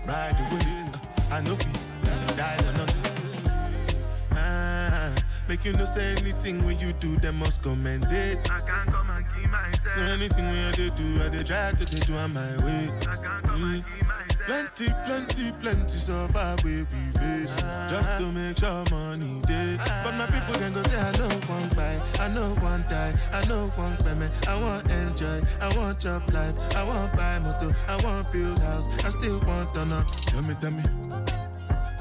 ride 0.08 0.36
the 0.38 0.44
whip. 0.56 0.64
Uh, 0.96 1.36
I 1.36 1.42
no 1.42 1.56
fit, 1.56 2.38
die 2.38 2.58
for 2.58 2.78
nothing. 2.78 3.09
Ah, 5.50 5.52
make 5.52 5.66
you 5.66 5.74
no 5.74 5.86
say 5.86 6.12
anything 6.12 6.64
when 6.64 6.78
you 6.80 6.94
do, 6.94 7.16
them 7.18 7.40
must 7.40 7.64
commend 7.64 8.06
it. 8.12 8.38
I 8.52 8.62
can't 8.62 8.88
come 8.92 9.10
and 9.10 9.26
keep 9.36 9.50
myself. 9.50 9.96
So 9.96 10.02
anything 10.04 10.46
when 10.46 10.66
I 10.68 10.72
do, 10.72 10.90
do, 10.92 11.24
I 11.24 11.30
dey 11.30 11.44
try 11.44 11.72
to 11.72 11.86
do 11.86 12.16
on 12.18 12.34
my 12.34 12.58
way. 12.64 12.90
I 13.02 13.16
can't 13.18 13.44
come 13.44 13.64
and 13.64 13.84
keep 13.86 14.08
myself. 14.08 14.46
Plenty, 14.46 14.94
plenty, 15.06 15.52
plenty 15.60 15.98
suffer 15.98 16.56
we 16.64 16.84
we 16.84 17.02
face. 17.18 17.56
Just 17.90 18.18
to 18.20 18.32
make 18.32 18.58
sure 18.58 18.84
money 18.92 19.42
day 19.48 19.78
But 20.04 20.14
my 20.16 20.26
people 20.28 20.60
then 20.60 20.74
go 20.74 20.84
say 20.84 21.00
I 21.00 21.12
know 21.18 21.30
one 21.48 21.70
buy, 21.70 22.00
I 22.20 22.28
know 22.30 22.56
one 22.62 22.84
die, 22.90 23.14
I 23.34 23.48
know 23.48 23.68
one 23.76 23.98
payment 23.98 24.32
I 24.48 24.56
want 24.62 24.90
enjoy, 24.92 25.42
I 25.62 25.76
want 25.78 26.00
job 26.00 26.30
life. 26.32 26.56
I 26.76 26.84
want 26.84 27.14
buy 27.14 27.40
motor, 27.40 27.76
I 27.88 27.96
want 28.04 28.32
build 28.32 28.60
house. 28.60 28.88
I 29.04 29.10
still 29.10 29.40
want 29.42 29.70
to 29.74 29.86
know 29.86 30.04
Tell 30.28 30.42
me, 30.44 30.54
tell 30.62 30.72
me 30.72 30.84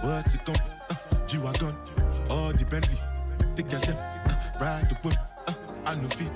What's 0.03 0.35
it 0.35 0.45
gon' 0.45 0.57
uh, 0.91 0.95
G-Wagon, 1.27 1.75
all 2.31 2.53
the 2.53 2.65
Bentley 2.67 2.99
The 3.59 3.65
girl 3.65 3.81
them, 3.81 3.97
uh, 3.97 4.35
ride 4.61 4.89
the 4.89 4.95
whip 5.03 5.17
uh, 5.49 5.53
I 5.85 5.97
no 5.97 6.09
fit, 6.11 6.33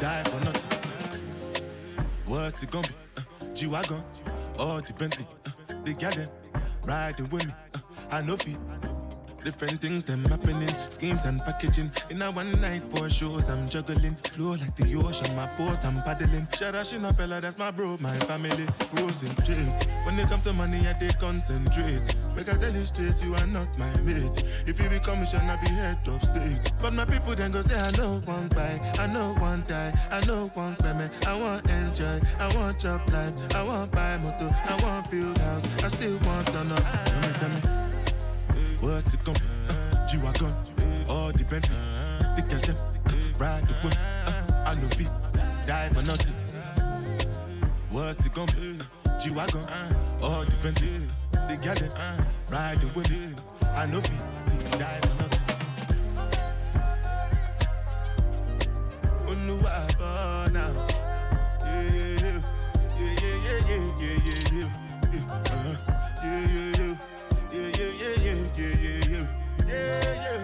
die 0.00 0.24
for 0.24 0.44
nothing 0.44 0.80
What's 2.26 2.64
it 2.64 2.70
gonna 2.72 2.88
be? 2.88 2.94
Uh, 3.16 3.54
G-Wagon, 3.54 4.02
all 4.58 4.80
the 4.80 4.92
Bentley 4.94 5.24
uh, 5.46 5.50
The 5.84 5.94
girl 5.94 6.10
them, 6.10 6.28
riding 6.84 7.28
with 7.28 7.46
me 7.46 7.52
uh, 7.76 7.78
I 8.10 8.22
no 8.22 8.36
fit 8.36 8.56
Different 9.44 9.80
things 9.80 10.04
them 10.04 10.24
happening, 10.24 10.74
schemes 10.88 11.26
and 11.26 11.38
packaging. 11.42 11.92
In 12.08 12.22
a 12.22 12.32
one 12.32 12.50
night 12.62 12.82
for 12.82 13.10
shows, 13.10 13.50
I'm 13.50 13.68
juggling. 13.68 14.14
Flow 14.32 14.52
like 14.52 14.74
the 14.74 14.96
ocean, 14.96 15.36
my 15.36 15.46
boat, 15.58 15.84
I'm 15.84 16.00
paddling. 16.00 16.46
Shara 16.46 16.80
Shinapella, 16.80 17.42
that's 17.42 17.58
my 17.58 17.70
bro, 17.70 17.98
my 18.00 18.16
family. 18.20 18.64
Frozen 18.88 19.34
dreams. 19.44 19.84
When 20.06 20.18
it 20.18 20.30
comes 20.30 20.44
to 20.44 20.54
money, 20.54 20.88
I 20.88 20.94
they 20.94 21.08
concentrate. 21.08 22.16
Make 22.36 22.48
I 22.48 22.56
tell 22.56 22.74
you 22.74 22.84
straight, 22.84 23.22
you 23.22 23.32
are 23.36 23.46
not 23.46 23.78
my 23.78 23.90
mate. 24.02 24.42
If 24.66 24.82
you 24.82 24.88
become 24.88 25.22
a 25.22 25.24
I 25.24 25.56
be 25.62 25.70
head 25.70 25.98
of 26.08 26.20
state. 26.20 26.72
But 26.82 26.92
my 26.92 27.04
people 27.04 27.34
then 27.34 27.52
go 27.52 27.62
say, 27.62 27.78
I 27.78 27.90
know 27.92 28.18
one 28.24 28.48
buy, 28.48 28.80
I 28.98 29.06
know 29.06 29.34
one 29.38 29.62
die, 29.68 29.92
I 30.10 30.24
know 30.26 30.50
one 30.54 30.74
payment. 30.76 31.12
I 31.28 31.38
want 31.40 31.70
enjoy, 31.70 32.20
I 32.40 32.56
want 32.56 32.80
job 32.80 33.08
life, 33.10 33.32
I 33.54 33.62
want 33.62 33.92
buy 33.92 34.16
motor, 34.18 34.50
I 34.52 34.82
want 34.82 35.10
build 35.10 35.38
house, 35.38 35.64
I 35.84 35.88
still 35.88 36.18
want 36.26 36.46
to 36.48 36.64
know. 36.64 36.76
Tell 36.76 37.20
me, 37.20 37.28
tell 37.38 37.48
me. 37.50 37.84
What's 38.80 39.14
it 39.14 39.24
be? 39.24 39.30
Uh, 39.30 40.06
G-Wagon, 40.08 40.54
all 41.08 41.30
Bentley, 41.32 41.76
the 42.36 42.44
girl 42.48 42.60
them, 42.60 42.76
uh, 43.06 43.12
ride 43.38 43.64
the 43.64 43.74
whip. 43.74 43.94
Uh, 44.26 44.64
I 44.66 44.74
no 44.74 44.88
fit, 44.88 45.10
die 45.66 45.88
for 45.90 46.02
nothing. 46.02 46.34
What's 47.90 48.26
it 48.26 48.34
gonna 48.34 48.52
be? 48.52 48.78
G-Wagon, 49.20 49.60
uh, 49.60 49.94
all 50.20 50.44
depending. 50.44 51.08
The 51.48 51.56
gal 51.62 51.74
them, 51.74 51.92
uh, 51.96 52.24
riding 52.50 52.92
with 52.94 53.10
me. 53.10 53.34
I 53.74 53.86
know 53.86 54.00
fi, 54.00 54.14
die 54.78 55.00
for 55.02 55.14
nothing. 55.20 55.42
Oluwa 59.28 59.74
bọ̀ 59.98 60.52
now. 60.56 60.72
Yeah, 61.64 61.82
yeah, 61.92 62.38
yeah, 63.00 63.14
yeah, 63.22 63.36
yeah, 63.46 63.60
yeah, 63.68 64.16
yeah, 64.26 64.42
yeah, 64.56 64.70
yeah, 65.12 65.34
uh-huh. 65.52 65.76
yeah, 66.24 66.44
yeah, 66.54 66.70
yeah, 66.78 66.94
yeah, 67.52 67.70
yeah, 67.78 67.92
yeah, 68.04 68.36
yeah, 68.46 68.74
yeah, 68.84 69.00
yeah, 69.12 69.26
yeah, 69.68 70.14
yeah, 70.24 70.43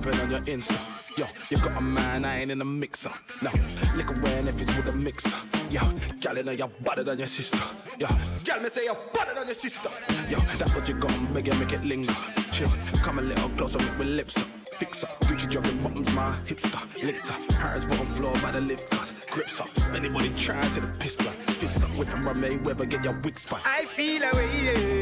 be 0.00 0.10
on 0.18 0.30
your 0.30 0.40
Insta. 0.40 0.78
Yo, 1.16 1.26
you 1.50 1.56
got 1.58 1.76
a 1.76 1.80
man, 1.80 2.24
I 2.24 2.40
ain't 2.40 2.50
in 2.50 2.60
a 2.60 2.64
mixer. 2.64 3.12
No, 3.42 3.50
liquor 3.96 4.18
wearing 4.22 4.46
if 4.46 4.60
it's 4.60 4.74
with 4.76 4.86
a 4.86 4.92
mixer. 4.92 5.36
Yeah, 5.70 5.92
gal 6.20 6.36
in 6.36 6.58
you're 6.58 6.68
better 6.68 7.04
than 7.04 7.18
your 7.18 7.26
sister. 7.26 7.60
Yeah, 7.98 8.16
gal 8.44 8.60
me 8.60 8.68
say 8.70 8.84
you're 8.84 8.98
better 9.12 9.34
than 9.34 9.46
your 9.46 9.54
sister. 9.54 9.90
Yo, 10.28 10.38
that 10.40 10.70
what 10.74 10.88
you 10.88 10.94
got, 10.94 11.18
make 11.32 11.48
it, 11.48 11.58
make 11.58 11.72
it 11.72 11.84
linger. 11.84 12.16
Chill, 12.52 12.70
come 13.02 13.18
a 13.18 13.22
little 13.22 13.50
closer, 13.50 13.78
make 13.78 13.98
my 13.98 14.04
lips 14.04 14.36
up. 14.38 14.46
Fix 14.78 15.04
up, 15.04 15.20
Gucci 15.22 15.50
jogging 15.50 15.82
bottoms, 15.82 16.10
my 16.14 16.34
hipster. 16.46 17.02
Licked 17.02 17.30
up, 17.30 17.52
Harris 17.52 17.84
bottom 17.84 18.06
floor 18.06 18.32
by 18.40 18.50
the 18.50 18.60
lift 18.60 18.90
cause 18.90 19.12
grips 19.30 19.60
up. 19.60 19.68
Anybody 19.94 20.30
trying 20.30 20.70
to 20.72 20.80
the 20.80 20.86
blood. 21.18 21.34
Fist 21.58 21.84
up 21.84 21.94
with 21.96 22.08
them 22.08 22.22
Ray 22.40 22.56
Weber, 22.56 22.86
get 22.86 23.04
your 23.04 23.18
wig 23.20 23.38
spot. 23.38 23.60
I 23.64 23.84
feel 23.84 24.22
away, 24.22 24.64
yeah. 24.64 24.99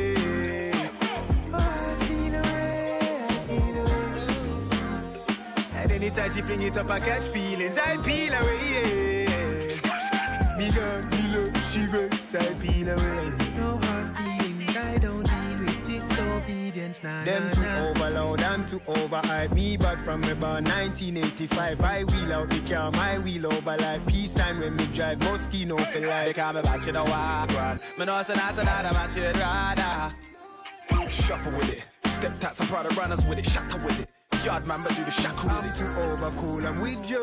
Away. 6.08 6.18
And 6.18 6.18
anytime 6.18 6.34
she 6.34 6.42
fling 6.42 6.62
it 6.62 6.76
up, 6.76 6.90
I 6.90 7.00
catch 7.00 7.22
feelings. 7.24 7.78
I 7.78 7.96
peel 7.98 8.34
away, 8.34 8.58
yeah. 8.72 10.56
Me 10.56 10.70
gun, 10.70 11.08
me 11.10 11.28
look, 11.32 11.56
she 11.70 11.86
grace, 11.86 12.34
I 12.34 12.54
peel 12.54 12.88
away. 12.88 13.32
No 13.56 13.78
hard 13.82 14.16
feelings, 14.16 14.76
I 14.76 14.98
don't 14.98 15.22
deal 15.22 15.66
with 15.66 15.86
disobedience, 15.86 17.02
nah, 17.02 17.24
Them 17.24 17.44
nah, 17.44 17.50
too 17.52 17.62
nah. 17.62 17.88
overloud 17.88 18.40
and 18.42 18.68
too 18.68 18.80
overhype. 18.80 19.52
Me 19.54 19.76
back 19.76 19.98
from 19.98 20.24
about 20.24 20.64
1985. 20.64 21.80
I 21.80 22.04
wheel 22.04 22.32
out 22.32 22.50
the 22.50 22.60
car, 22.60 22.90
my 22.92 23.18
wheel 23.18 23.46
over 23.46 23.76
like 23.76 24.06
peace 24.06 24.32
sign 24.32 24.60
when 24.60 24.76
me 24.76 24.86
drive. 24.86 25.18
Moschino 25.20 25.72
open 25.80 26.02
They 26.02 26.08
like. 26.08 26.36
call 26.36 26.52
me 26.54 26.62
back, 26.62 26.86
you 26.86 26.92
know 26.92 27.04
walk 27.04 27.52
run. 27.54 27.80
Me 27.98 28.04
know 28.04 28.22
say 28.22 28.34
not 28.34 28.58
another 28.58 28.92
man 28.92 29.10
should 29.10 29.36
rather. 29.36 30.14
Shuffle 31.10 31.52
with 31.52 31.68
it. 31.70 31.84
Step 32.10 32.38
tats 32.40 32.60
and 32.60 32.68
Prada 32.68 32.88
runners 32.96 33.26
with 33.28 33.38
it. 33.38 33.46
Shatter 33.46 33.78
with 33.84 34.00
it. 34.00 34.08
Yard 34.48 34.66
man, 34.66 34.82
but 34.82 34.96
do 34.96 35.04
the 35.04 35.10
shackle 35.10 35.50
I'm 35.50 35.74
too 35.74 35.84
over 36.00 36.30
cool, 36.38 36.66
I'm 36.66 36.80
with 36.80 37.10
you. 37.10 37.22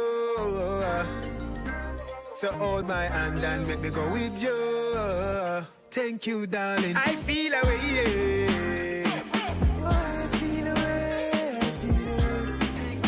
So 2.35 2.51
hold 2.51 2.87
my 2.87 3.05
hand 3.05 3.43
and 3.43 3.67
make 3.67 3.79
me 3.79 3.89
go 3.89 4.07
with 4.13 4.39
you. 4.39 5.65
Thank 5.89 6.27
you, 6.27 6.45
darling. 6.45 6.95
I 6.95 7.15
feel 7.25 7.51
away, 7.51 7.79
yeah. 7.95 9.23
I 9.85 10.27
feel 10.37 10.67
away, 10.67 11.57
I 11.57 11.69
feel 11.81 12.07
away. 12.13 13.01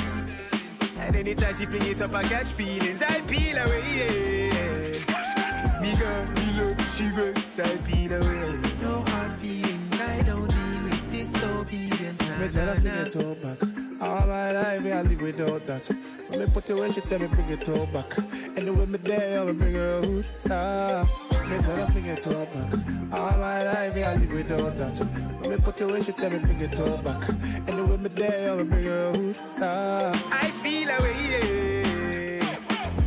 And 0.98 1.16
anytime 1.16 1.56
she 1.56 1.68
fling 1.68 1.86
it 1.86 2.02
up, 2.02 2.16
I 2.16 2.24
catch 2.24 2.48
feelings. 2.48 3.04
I 3.04 3.22
peel 3.22 3.56
away, 3.56 3.84
yeah. 4.00 5.80
Me 5.80 5.96
gun, 5.96 6.34
me 6.34 6.54
look, 6.60 6.80
she 6.96 7.08
grace, 7.12 7.60
I 7.60 7.78
peel 7.86 8.14
away. 8.14 8.60
No 8.82 9.04
hard 9.10 9.34
feelings, 9.34 10.02
I 10.02 10.24
don't 10.24 10.48
deal 10.48 10.84
with 10.90 11.12
disobedience, 11.12 12.22
nah, 12.28 12.38
Me 12.40 12.48
tell 12.48 12.68
her 12.74 12.82
nah. 12.82 13.06
it 13.06 13.16
all 13.16 13.36
back. 13.36 13.87
All 14.00 14.28
my 14.28 14.52
life, 14.52 14.82
me 14.84 14.92
I 14.92 15.02
live 15.02 15.22
without 15.22 15.66
that. 15.68 15.88
When 16.28 16.40
me 16.40 16.46
put 16.48 16.70
it 16.70 16.76
where 16.76 16.92
she 16.92 17.02
tell 17.02 17.20
me 17.20 17.28
bring 17.28 17.50
it 17.50 17.68
all 17.70 17.86
back. 17.88 18.16
Anyway, 18.56 18.86
me 18.86 18.98
there, 19.00 19.40
I 19.40 19.44
will 19.44 19.54
bring 19.54 19.74
her 19.74 20.02
hood. 20.02 20.26
Ah. 20.50 21.08
Me 21.50 21.58
tell 21.62 21.76
her 21.78 21.88
bring 21.92 22.06
it 22.06 22.28
all 22.28 22.46
back. 22.46 22.74
All 23.12 23.38
my 23.40 23.64
life, 23.64 23.96
me 23.96 24.04
I 24.04 24.16
live 24.16 24.32
without 24.32 24.78
that. 24.78 24.98
When 25.40 25.50
me 25.50 25.58
put 25.58 25.82
it 25.82 25.88
where 25.88 26.04
she 26.04 26.12
tell 26.12 26.30
me 26.30 26.38
bring 26.40 26.62
it 26.62 26.80
all 26.80 26.98
back. 26.98 27.28
Anyway, 27.68 27.98
me 27.98 28.10
there, 28.10 28.52
I 28.52 28.56
will 28.56 28.66
bring 28.66 28.86
her 28.86 29.12
hood. 29.12 29.36
Ah. 29.60 30.28
I 30.32 30.52
feel 30.62 30.90
away, 30.90 31.16
yeah. 31.32 32.58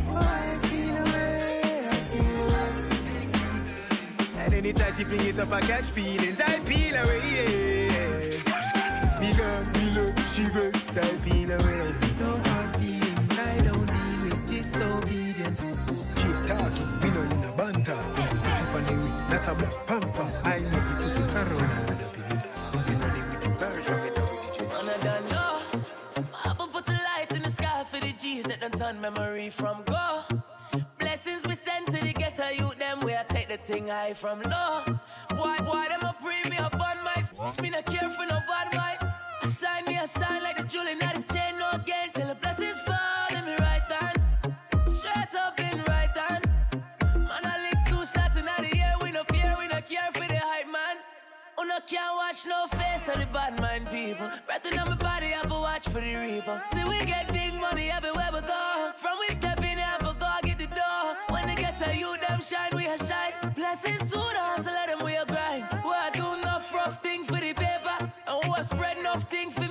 I 0.09 0.57
feel 0.67 0.97
away, 0.97 1.87
I 1.87 1.95
feel 2.11 2.49
away. 2.49 4.43
And 4.43 4.53
anytime 4.53 4.93
she 4.95 5.03
fling 5.05 5.25
it 5.27 5.39
up, 5.39 5.51
I 5.53 5.61
catch 5.61 5.85
feelings. 5.85 6.41
I 6.41 6.59
peel 6.59 6.95
away, 6.95 7.21
yeah. 7.35 9.19
Me 9.21 9.33
gun, 9.37 9.71
me 9.73 9.91
look, 9.91 10.17
she 10.33 10.43
grace, 10.93 11.05
I 11.05 11.29
peel 11.29 11.51
away. 11.51 11.95
No 12.19 12.37
hard 12.37 12.77
feelings, 12.77 13.39
I 13.39 13.57
don't 13.61 13.85
deal 13.85 14.21
with 14.23 14.47
disobedience. 14.47 15.59
Cheap 16.15 16.37
talking, 16.47 16.99
me 16.99 17.09
know 17.11 17.21
in 17.21 17.43
a 17.43 17.51
banter. 17.57 17.95
Pussy 18.15 18.65
pan 18.71 18.85
the 18.85 18.93
week, 18.93 19.15
not 19.29 19.47
a 19.47 19.55
black 19.55 19.87
panther. 19.87 20.27
I 20.43 20.59
make 20.59 20.71
the 20.71 20.95
pussy 20.97 21.21
when 21.21 21.37
I 21.37 21.71
up 21.71 21.89
in 21.89 21.99
it. 21.99 22.11
Me 22.87 22.93
running 22.95 23.29
with 23.29 23.41
the 23.43 23.49
birds 23.49 23.87
from 23.87 23.99
the 24.01 24.09
double 24.15 24.39
digits. 24.57 24.79
And 24.79 24.89
I 24.89 24.97
don't 25.03 25.25
know. 25.31 26.67
Put 26.71 26.87
a 26.87 26.91
light 26.91 27.31
in 27.31 27.41
the 27.43 27.49
sky 27.49 27.83
for 27.83 27.99
the 27.99 28.13
G's 28.13 28.43
that 28.45 28.61
done 28.61 28.71
turn 28.71 29.01
memory 29.01 29.49
from 29.49 29.83
go. 29.83 30.23
Blessings 30.99 31.43
we 31.45 31.55
send 31.55 31.87
to 31.87 32.01
the 32.05 32.13
ghetto 32.13 32.47
youth, 32.49 32.79
them 32.79 33.01
where 33.01 33.19
I 33.19 33.23
take 33.33 33.49
the 33.49 33.57
thing 33.57 33.89
high 33.89 34.13
from 34.13 34.41
low. 34.41 34.83
Why, 35.35 35.57
why 35.65 35.87
them 35.89 36.01
a 36.01 36.15
bring 36.21 36.49
me 36.49 36.57
up 36.57 36.75
on 36.75 36.97
my 37.03 37.61
Me 37.61 37.69
not 37.69 37.85
care 37.85 38.09
for 38.09 38.25
no 38.25 38.39
bad 38.47 38.73
mind. 38.75 39.11
Shine 39.51 39.85
me, 39.85 39.97
I 39.97 40.05
shine 40.05 40.43
like 40.43 40.50
no 51.71 51.79
can't 51.87 52.15
watch 52.17 52.45
no 52.45 52.67
face 52.67 53.07
of 53.07 53.19
the 53.21 53.27
bad 53.31 53.59
mind 53.61 53.87
people. 53.89 54.29
Breathing 54.45 54.79
on 54.79 54.89
my 54.89 54.95
body, 54.95 55.27
have 55.27 55.47
to 55.47 55.59
watch 55.67 55.87
for 55.87 56.01
the 56.01 56.15
reaper. 56.15 56.61
See, 56.73 56.83
we 56.83 56.99
get 57.05 57.31
big 57.31 57.53
money 57.53 57.89
everywhere 57.89 58.29
we 58.33 58.41
go. 58.41 58.91
From 58.97 59.15
we 59.21 59.27
step 59.35 59.59
in, 59.59 59.77
have 59.77 59.99
to 59.99 60.13
go 60.19 60.31
get 60.43 60.57
the 60.57 60.67
door. 60.67 61.05
When 61.29 61.47
they 61.47 61.55
get 61.55 61.77
to 61.77 61.95
you, 61.95 62.09
them 62.27 62.41
shine, 62.41 62.71
we 62.75 62.87
a 62.87 62.97
shine. 62.97 63.33
Blessings 63.55 64.11
to 64.11 64.19
the 64.35 64.43
hustle, 64.49 64.73
let 64.73 64.87
them 64.89 64.99
we 65.05 65.15
a 65.15 65.25
grind. 65.25 65.63
We 65.85 65.91
a 65.91 66.11
do 66.13 66.25
enough 66.39 66.73
rough 66.73 67.01
thing 67.01 67.23
for 67.23 67.39
the 67.45 67.53
paper. 67.53 67.97
And 68.27 68.37
we 68.43 68.53
a 68.57 68.63
spread 68.63 68.97
enough 68.97 69.23
thing 69.23 69.49
for 69.49 69.67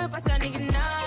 me 0.00 0.08
pasa 0.08 0.38
ni 0.38 0.50
nada. 0.50 0.97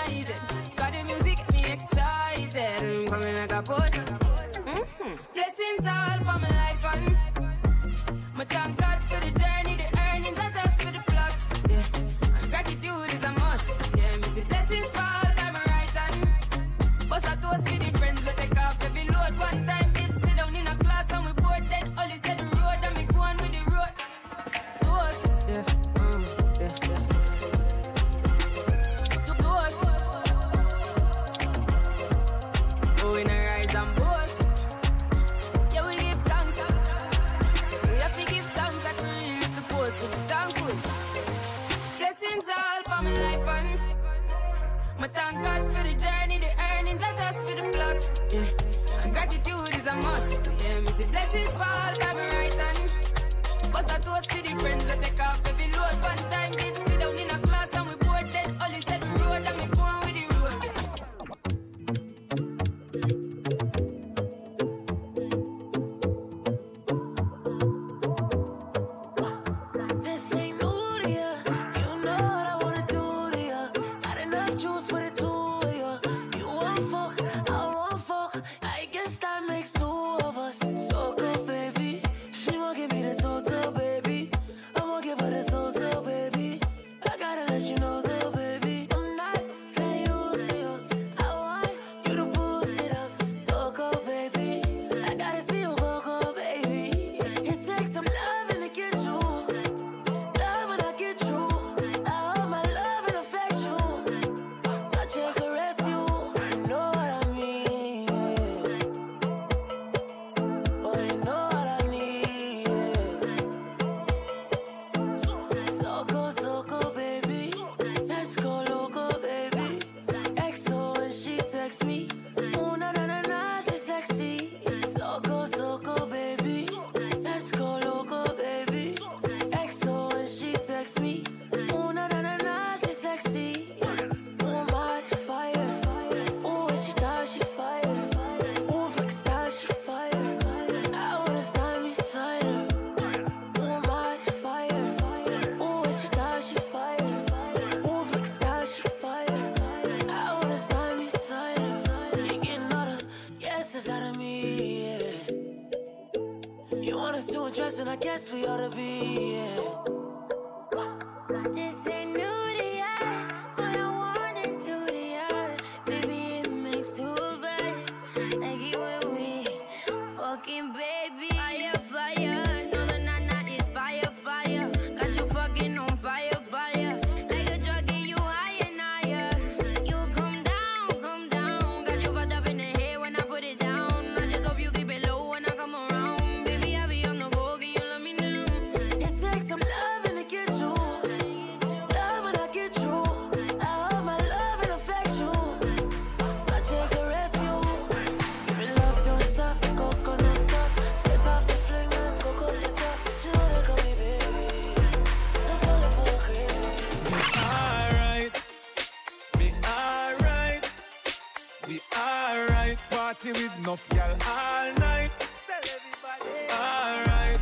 party 213.22 213.42
with 213.42 213.58
enough 213.58 213.88
girl, 213.88 214.16
all 214.26 214.74
night. 214.74 215.10
Tell 215.46 215.62
everybody. 215.76 216.30
Alright. 216.50 217.40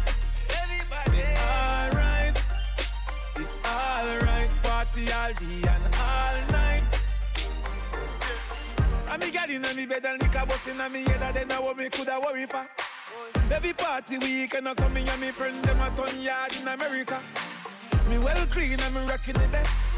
Everybody. 0.62 1.22
Alright. 1.40 2.36
It's 3.36 3.64
alright. 3.64 4.50
Party 4.62 5.12
all 5.12 5.32
day 5.32 5.68
and 5.68 5.94
all 5.94 6.52
night. 6.52 6.82
Yeah. 7.38 9.12
And 9.12 9.22
me 9.22 9.30
gal 9.30 9.50
inna 9.50 9.74
me 9.74 9.86
bed 9.86 10.04
and 10.04 10.20
liquor 10.20 10.46
busting 10.46 10.80
and 10.80 10.92
me 10.92 11.02
head 11.04 11.22
and 11.22 11.36
then 11.36 11.52
I 11.52 11.60
what 11.60 11.76
me 11.76 11.88
coulda 11.88 12.20
worry 12.24 12.46
for. 12.46 12.68
Every 13.50 13.72
party 13.72 14.18
weekend 14.18 14.68
I 14.68 14.74
saw 14.74 14.88
me 14.88 15.08
and 15.08 15.20
me 15.20 15.30
friend 15.30 15.64
them 15.64 15.80
a 15.80 15.90
ton 15.96 16.20
yard 16.20 16.56
in 16.60 16.68
America. 16.68 17.20
Me 18.08 18.18
well 18.18 18.46
clean 18.46 18.80
and 18.80 18.94
me 18.94 19.00
rocking 19.02 19.34
the 19.34 19.48
best. 19.48 19.89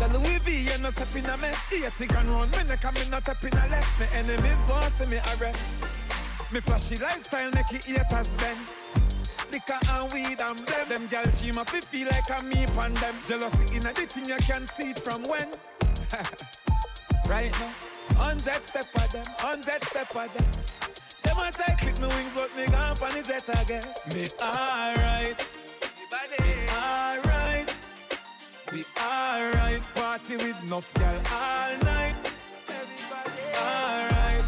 The 0.00 0.08
Louis 0.18 0.38
V 0.38 0.68
and 0.72 0.82
no 0.82 0.88
step 0.88 1.14
in 1.14 1.26
a 1.26 1.36
mess. 1.36 1.58
See 1.64 1.84
a 1.84 1.90
tick 1.90 2.14
and 2.14 2.28
run. 2.30 2.50
Me 2.52 2.64
neck 2.64 2.84
and 2.84 2.98
me 2.98 3.08
not 3.10 3.22
step 3.22 3.44
in 3.44 3.52
a 3.52 3.68
less. 3.68 4.00
Me 4.00 4.06
enemies 4.14 4.58
won't 4.66 4.90
see 4.94 5.04
me 5.04 5.18
arrest. 5.36 5.76
Me 6.50 6.60
flashy 6.60 6.96
lifestyle 6.96 7.50
make 7.50 7.70
it 7.70 7.84
haters 7.84 8.28
bend. 8.38 8.58
Liquor 9.52 9.78
and 9.90 10.10
weed 10.10 10.40
and 10.40 10.58
blem. 10.66 10.88
Them 10.88 11.06
gal 11.08 11.24
dream 11.26 11.58
of 11.58 11.74
it 11.74 11.84
feel 11.84 12.08
like 12.08 12.30
a 12.30 12.42
me 12.42 12.64
pan 12.68 12.94
them. 12.94 13.14
Jealousy 13.26 13.76
in 13.76 13.86
a 13.86 13.92
the 13.92 14.06
thing 14.06 14.26
you 14.26 14.36
can 14.36 14.66
see 14.66 14.90
it 14.90 14.98
from 14.98 15.22
when. 15.24 15.48
right 17.28 17.52
now. 17.52 17.72
Hundred 18.16 18.64
step 18.64 18.86
of 18.96 19.10
them, 19.10 19.24
hundred 19.38 19.84
step 19.84 20.16
of 20.16 20.34
them. 20.34 20.50
Them 21.22 21.36
a 21.38 21.52
try 21.52 21.74
clip 21.78 21.98
me 21.98 22.08
wings, 22.08 22.32
but 22.34 22.54
me 22.56 22.66
gone 22.66 22.98
on 23.02 23.12
the 23.12 23.22
jet 23.22 23.62
again. 23.62 23.84
Me 24.14 24.28
alright, 24.42 25.46
me 26.10 26.68
alright. 26.70 27.29
We 28.72 28.84
alright, 29.00 29.82
party 29.96 30.36
with 30.36 30.62
enough 30.62 30.94
girl 30.94 31.20
all 31.32 31.76
night. 31.82 32.14
Everybody, 32.68 33.42
alright, 33.56 34.44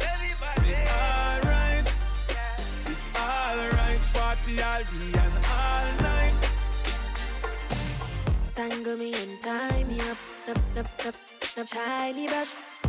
everybody, 0.00 0.60
we 0.62 0.74
alright. 0.94 1.84
Yeah. 2.30 2.86
It's 2.86 3.08
alright, 3.18 4.00
party 4.12 4.62
all 4.62 4.78
day 4.78 5.18
and 5.18 5.36
all 5.50 5.86
night. 6.02 6.34
Tango 8.54 8.96
me 8.96 9.12
and 9.12 9.42
tie 9.42 9.82
me 9.82 9.98
up, 10.02 10.18
up, 10.48 10.58
up, 10.78 11.06
up, 11.06 11.14
up, 11.58 11.66
shiny 11.66 12.28
back. 12.28 12.46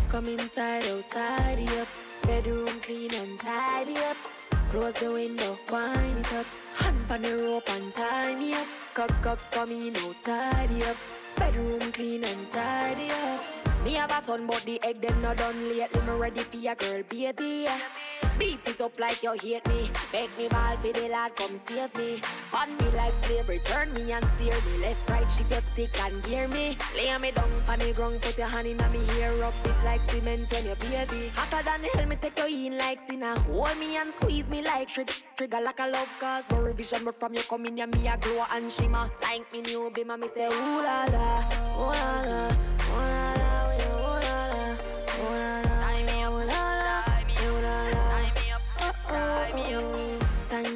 Come 0.09 0.27
inside, 0.27 0.86
outside, 0.86 1.67
up. 1.79 1.88
Bedroom 2.27 2.79
clean 2.81 3.11
and 3.15 3.39
tidy 3.39 3.97
up. 3.97 4.17
Close 4.76 4.93
the 4.95 5.09
window, 5.09 5.57
wind 5.71 6.19
it 6.19 6.34
up. 6.34 6.45
Hand 6.76 7.09
on 7.09 7.21
the 7.21 7.38
rope 7.38 7.69
and 7.69 7.95
tie 7.95 8.36
me 8.36 8.53
up. 8.55 8.67
Cock, 8.93 9.09
cock, 9.21 9.39
come 9.49 9.71
in, 9.71 9.93
no 9.93 10.13
tidy 10.21 10.84
up. 10.84 10.97
Bedroom 11.38 11.93
clean 11.93 12.26
and 12.26 12.51
tidy 12.51 13.09
up. 13.09 13.55
Me 13.86 13.93
have 13.93 14.09
a 14.09 14.25
son, 14.25 14.47
but 14.47 14.63
the 14.65 14.83
egg 14.83 14.99
them 14.99 15.21
not 15.21 15.38
done 15.38 15.69
lately. 15.69 16.01
Me 16.01 16.13
ready 16.13 16.39
for 16.39 16.57
your 16.57 16.73
girl, 16.73 17.03
baby. 17.07 17.67
Beat 18.39 18.67
it 18.67 18.81
up 18.81 18.99
like 18.99 19.21
you 19.21 19.33
hate 19.33 19.67
me. 19.67 19.91
Make 20.11 20.36
me 20.39 20.47
ball 20.47 20.75
for 20.77 20.91
the 20.91 21.07
lad, 21.07 21.36
come 21.36 21.59
save 21.67 21.95
me. 21.95 22.19
Pon 22.51 22.75
me 22.77 22.89
like 22.97 23.13
slavery, 23.25 23.59
turn 23.63 23.93
me 23.93 24.11
and 24.11 24.25
steer 24.36 24.59
me. 24.65 24.81
Left, 24.81 25.07
right, 25.07 25.31
shift 25.31 25.51
your 25.51 25.61
stick 25.61 26.03
and 26.03 26.23
gear 26.23 26.47
me. 26.47 26.75
Lay 26.95 27.15
me 27.19 27.29
down 27.29 27.51
on 27.67 27.77
the 27.77 27.93
ground, 27.93 28.19
put 28.23 28.36
your 28.36 28.47
hand 28.47 28.67
in 28.67 28.77
me 28.77 29.05
hair, 29.13 29.31
rub 29.36 29.53
it 29.63 29.75
like 29.86 30.09
cement 30.09 30.51
when 30.51 30.65
you 30.65 30.75
baby. 30.75 31.31
Hotter 31.36 31.63
than 31.63 31.83
hell, 31.93 32.07
me 32.07 32.15
take 32.15 32.39
you 32.39 32.65
in 32.65 32.79
like 32.79 32.99
sinner. 33.07 33.38
Hold 33.41 33.77
me 33.77 33.97
and 33.97 34.11
squeeze 34.15 34.49
me 34.49 34.63
like 34.63 34.88
trick. 34.88 35.11
Trigger 35.38 35.61
like 35.61 35.79
a 35.79 35.88
love 35.88 36.09
cause 36.19 36.43
no 36.49 36.57
revision, 36.61 37.05
but 37.05 37.19
from 37.19 37.36
you 37.36 37.43
come 37.43 37.67
in, 37.67 37.77
yeah, 37.77 37.86
me 37.86 38.07
a 38.07 38.17
glow 38.17 38.45
and 38.51 38.71
shimmer. 38.71 39.11
Like 39.21 39.53
me 39.53 39.61
new 39.61 39.91
bimmer, 39.93 40.19
me 40.19 40.27
say 40.33 40.47
ooh 40.47 40.81
la 40.81 41.05
la, 41.05 41.45
ooh 41.77 41.91
la 41.91 42.21
la 42.25 42.74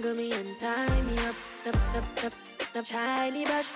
Tangle 0.09 0.25
me 0.25 0.33
and 0.33 0.59
tie 0.59 1.01
me 1.01 1.17
up, 1.19 1.35
nap 1.65 1.75
nap 1.93 2.23
nap 2.23 2.33
nap 2.73 2.85
shiny 2.85 3.45
brush. 3.45 3.67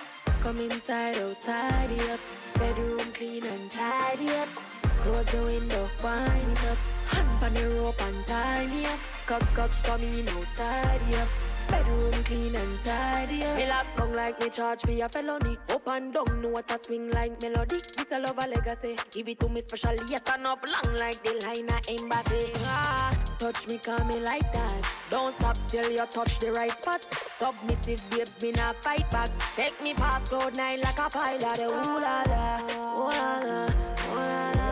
Come 0.42 0.60
inside, 0.60 1.16
oh 1.18 1.34
tidy 1.44 2.00
up. 2.10 2.20
Bedroom 2.54 3.12
clean 3.12 3.44
and 3.44 3.70
tidy 3.70 4.28
up. 4.30 4.48
Close 5.02 5.26
the 5.26 5.44
window, 5.44 5.88
wind 6.02 6.50
it 6.50 6.64
up. 6.66 6.78
Hand 7.06 7.44
on 7.44 7.54
the 7.54 7.68
rope 7.76 8.02
and 8.02 8.26
tie 8.26 8.66
me 8.66 8.84
up. 8.84 8.98
Cock, 9.26 9.42
cock, 9.54 9.70
come 9.84 10.00
in, 10.00 10.24
no 10.24 10.44
tidy 10.56 11.14
up. 11.16 11.28
Bedroom 11.68 12.24
clean 12.24 12.54
and 12.56 12.78
tidy 12.84 13.44
up. 13.44 13.56
Me 13.56 13.68
lock 13.68 13.86
down 13.96 14.16
like 14.16 14.40
me 14.40 14.48
charge 14.48 14.80
for 14.80 14.90
your 14.90 15.08
felony. 15.08 15.56
Up 15.68 15.86
and 15.86 16.12
down, 16.12 16.42
know 16.42 16.48
what 16.48 16.70
a 16.70 16.84
swing 16.84 17.10
like 17.10 17.40
melody. 17.42 17.76
This 17.96 18.10
a 18.10 18.18
love 18.18 18.38
a 18.38 18.48
legacy. 18.48 18.96
Give 19.12 19.28
it 19.28 19.38
to 19.38 19.48
me 19.48 19.60
specially, 19.60 20.04
yeah, 20.08 20.18
turn 20.18 20.46
up 20.46 20.64
long 20.66 20.96
like 20.96 21.22
the 21.22 21.34
line 21.46 21.68
of 21.68 21.80
embassy. 21.88 22.50
Ah, 22.64 23.16
touch 23.38 23.66
me, 23.66 23.78
call 23.78 24.04
me 24.04 24.20
like 24.20 24.52
that. 24.52 24.86
Don't 25.10 25.34
stop 25.36 25.56
till 25.68 25.90
you 25.90 26.06
touch 26.10 26.38
the 26.38 26.52
right 26.52 26.70
spot. 26.70 27.06
Submissive 27.38 28.02
babes, 28.10 28.30
me 28.42 28.52
not 28.52 28.82
fight 28.82 29.10
back. 29.10 29.30
Take 29.56 29.80
me 29.82 29.94
past 29.94 30.30
cloud 30.30 30.56
nine 30.56 30.80
like 30.80 30.98
a 30.98 31.08
pilot. 31.10 31.60
Ooh 31.62 32.00
la 32.00 32.22
la, 32.26 32.60
ooh 32.96 33.08
la 33.08 33.38
la, 33.40 33.66
ooh 34.10 34.16
la 34.16 34.52
la. 34.52 34.64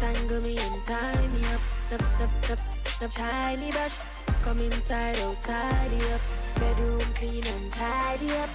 Tangle 0.00 0.40
me 0.40 0.56
and 0.58 0.86
tie 0.86 1.28
me 1.28 1.40
up. 1.46 1.60
Nap 1.90 2.02
nap 2.20 2.30
nap 2.48 2.60
nap 3.00 3.10
shiny 3.10 3.70
brush. 3.70 3.96
Come 4.42 4.60
inside, 4.60 5.16
oh 5.20 5.36
tidy 5.42 6.00
up. 6.12 6.20
Bedroom 6.58 7.00
clean 7.14 7.46
and 7.46 7.72
tidy 7.72 8.30
up. 8.32 8.50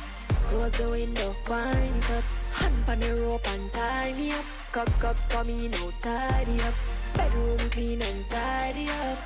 Close 0.51 0.71
the 0.71 0.89
window, 0.89 1.33
wind 1.47 1.95
it 1.95 2.11
up. 2.11 2.23
Hand 2.51 2.75
on 2.85 2.99
the 2.99 3.15
rope 3.21 3.47
and 3.47 3.71
tie 3.71 4.11
me 4.11 4.33
up. 4.33 4.43
Cock, 4.73 4.89
cock, 4.99 5.15
come 5.29 5.49
in, 5.49 5.71
oh 5.75 5.93
tidy 6.01 6.59
up. 6.59 6.73
Bedroom 7.15 7.57
clean 7.69 8.01
and 8.01 8.29
tidy 8.29 8.89
up. 8.89 9.17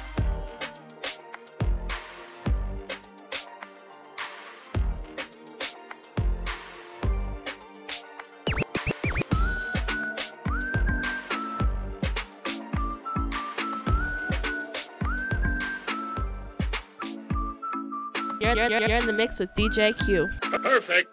You're, 18.39 18.53
you're, 18.53 18.88
you're 18.88 18.97
in 18.97 19.07
the 19.07 19.13
mix 19.13 19.39
with 19.39 19.49
DJ 19.55 19.97
Q. 20.05 20.30
Perfect. 20.41 21.05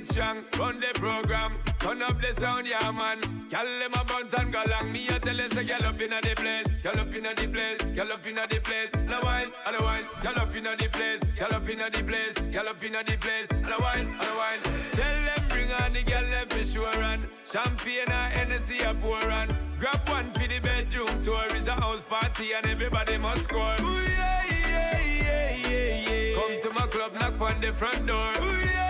The 0.00 0.06
get 0.06 0.12
strong. 0.12 0.44
Run 0.58 0.80
the 0.80 0.98
program. 0.98 1.58
Turn 1.78 2.02
up 2.02 2.20
the 2.20 2.34
sound, 2.34 2.66
yeah 2.66 2.90
man. 2.90 3.20
Girl 3.48 3.64
them 3.64 3.94
a 3.94 4.04
bounce 4.04 4.34
and 4.34 4.52
go 4.52 4.62
long. 4.70 4.92
Me 4.92 5.08
a 5.08 5.18
tell 5.18 5.36
you 5.36 5.48
say 5.48 5.64
girl 5.64 5.88
up 5.88 6.00
inna 6.00 6.20
the 6.20 6.34
place. 6.34 6.82
Girl 6.82 7.00
up 7.00 7.14
inna 7.14 7.34
the 7.34 7.48
place. 7.48 7.96
Girl 7.96 8.12
up 8.12 8.26
inna 8.26 8.46
the 8.48 8.60
place. 8.60 8.88
A 8.94 9.24
wine, 9.24 9.52
and 9.66 9.76
a 9.76 9.82
wine. 9.82 10.04
Girl 10.22 10.38
up 10.38 10.54
inna 10.54 10.76
the 10.76 10.88
place. 10.88 11.20
Girl 11.38 11.54
up 11.54 11.68
inna 11.68 11.90
the 11.90 12.02
place. 12.04 12.34
Girl 12.52 12.68
up 12.68 12.82
inna 12.82 13.04
the 13.04 13.16
place. 13.16 13.46
And 13.50 13.68
a 13.68 13.78
wine, 13.80 14.06
and 14.06 14.28
a 14.28 14.36
wine. 14.36 14.60
Tell 14.92 15.24
them 15.24 15.48
bring 15.48 15.72
on 15.72 15.92
the 15.92 16.02
girl 16.02 16.24
them 16.24 16.48
for 16.48 16.64
sure 16.64 17.02
and 17.02 17.28
champagne 17.44 18.10
and 18.10 18.32
Hennessy 18.32 18.80
a 18.80 18.94
pour 18.94 19.22
and 19.24 19.54
grab 19.78 20.08
one 20.08 20.32
for 20.32 20.46
the 20.46 20.60
bedroom 20.60 21.22
tour. 21.22 21.44
It's 21.50 21.68
a 21.68 21.72
house 21.72 22.04
party 22.08 22.52
and 22.52 22.66
everybody 22.66 23.18
must 23.18 23.44
score. 23.44 23.76
Ooh, 23.80 24.02
yeah, 24.02 24.44
yeah, 24.48 25.00
yeah, 25.00 25.56
yeah, 25.68 26.10
yeah. 26.10 26.34
Come 26.34 26.60
to 26.62 26.70
my 26.70 26.86
club, 26.86 27.12
knock 27.14 27.40
on 27.40 27.60
the 27.60 27.72
front 27.72 28.06
door. 28.06 28.32
Ooh, 28.42 28.60
yeah, 28.64 28.89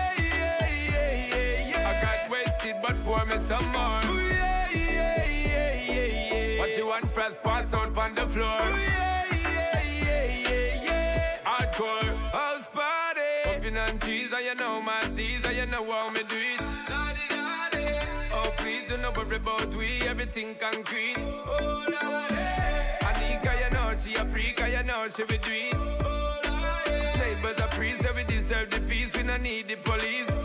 got 2.63 2.81
but 2.81 3.01
pour 3.01 3.25
me 3.25 3.39
some 3.39 3.65
more. 3.71 4.01
Ooh, 4.05 4.17
yeah, 4.17 4.67
yeah, 4.73 5.25
yeah, 5.25 5.73
yeah, 5.73 6.05
yeah. 6.33 6.59
What 6.59 6.77
you 6.77 6.87
want 6.87 7.11
first, 7.11 7.41
pass 7.41 7.73
out 7.73 7.97
on 7.97 8.15
the 8.15 8.27
floor. 8.27 8.61
Ooh, 8.61 8.75
yeah, 8.75 9.25
yeah, 9.31 9.83
yeah, 10.03 10.25
yeah, 10.49 10.83
yeah. 10.83 11.37
Hardcore 11.45 12.17
house 12.31 12.69
party. 12.69 13.21
Puffin' 13.45 13.77
and 13.77 14.01
cheese, 14.01 14.31
and 14.31 14.45
you 14.45 14.55
know 14.55 14.81
my 14.81 15.01
steez, 15.05 15.45
and 15.45 15.57
you 15.57 15.65
know 15.65 15.85
how 15.91 16.09
me 16.11 16.21
do 16.27 16.35
it. 16.37 16.61
Oh, 18.33 18.51
please 18.57 18.87
do 18.87 18.97
not 18.97 19.17
worry 19.17 19.35
about 19.37 19.75
we, 19.75 20.01
everything 20.07 20.55
concrete. 20.55 21.17
Oh, 21.17 21.85
Lord. 21.87 22.31
Anika, 23.01 23.53
you 23.63 23.69
know 23.73 23.93
she 23.95 24.15
a 24.15 24.25
freak, 24.25 24.59
you 24.59 24.83
know 24.83 25.07
she 25.09 25.23
be 25.23 25.37
do 25.37 25.51
it. 25.51 25.73
Oh, 26.05 27.17
Neighbors 27.17 27.59
are 27.59 27.67
priests, 27.69 28.05
yeah, 28.05 28.11
we 28.15 28.23
deserve 28.23 28.69
the 28.69 28.81
peace, 28.81 29.15
we 29.15 29.23
don't 29.23 29.41
need 29.41 29.67
the 29.67 29.75
police. 29.77 30.40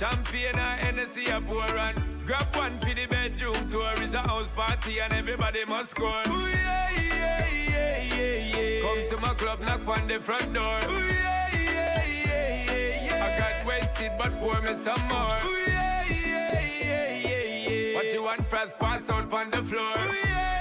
Champagne 0.00 0.58
and 0.58 0.80
Hennessy 0.80 1.26
a 1.26 1.38
pour 1.42 1.76
and 1.76 2.24
grab 2.24 2.56
one 2.56 2.78
for 2.78 2.94
the 2.94 3.06
bedroom 3.06 3.68
tour. 3.68 3.92
It's 3.98 4.14
a 4.14 4.20
house 4.20 4.48
party 4.56 4.98
and 4.98 5.12
everybody 5.12 5.62
must 5.68 5.90
score. 5.90 6.22
Ooh, 6.26 6.48
yeah, 6.48 6.88
yeah, 6.96 7.46
yeah, 7.46 8.02
yeah, 8.16 8.56
yeah. 8.56 8.80
Come 8.80 9.08
to 9.10 9.16
my 9.20 9.34
club, 9.34 9.60
knock 9.60 9.86
on 9.86 10.08
the 10.08 10.18
front 10.18 10.54
door. 10.54 10.80
Ooh, 10.88 10.92
yeah, 10.92 11.48
yeah, 11.52 12.04
yeah, 12.06 12.64
yeah, 12.64 13.04
yeah. 13.04 13.24
I 13.26 13.38
got 13.38 13.66
wasted, 13.66 14.12
but 14.16 14.38
pour 14.38 14.58
me 14.62 14.74
some 14.74 15.06
more. 15.06 15.38
Ooh, 15.44 15.64
yeah, 15.68 16.04
yeah, 16.08 16.62
yeah, 16.82 17.12
yeah, 17.12 17.68
yeah. 17.68 17.94
What 17.96 18.10
you 18.14 18.22
want 18.22 18.46
first, 18.46 18.78
pass 18.78 19.10
out 19.10 19.30
on 19.30 19.50
the 19.50 19.62
floor. 19.62 19.98
Ooh, 19.98 20.14
yeah, 20.24 20.59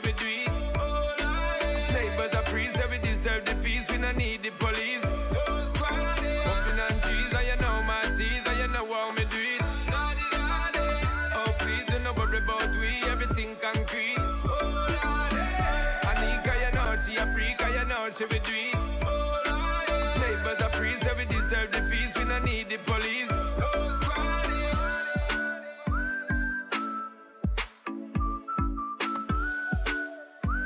be 0.00 0.12
do 0.12 0.24
it. 0.24 0.48
Neighbors 1.92 2.34
are 2.34 2.42
priests, 2.44 2.80
we 2.90 2.98
deserve 2.98 3.44
the 3.44 3.54
peace, 3.56 3.90
we 3.90 3.98
don't 3.98 4.16
need 4.16 4.42
the 4.42 4.50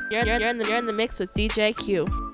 You're, 0.09 0.25
you're, 0.25 0.49
in 0.49 0.57
the, 0.57 0.65
you're 0.65 0.77
in 0.77 0.85
the 0.85 0.93
mix 0.93 1.19
with 1.19 1.33
DJ 1.33 1.75
Q. 1.75 2.26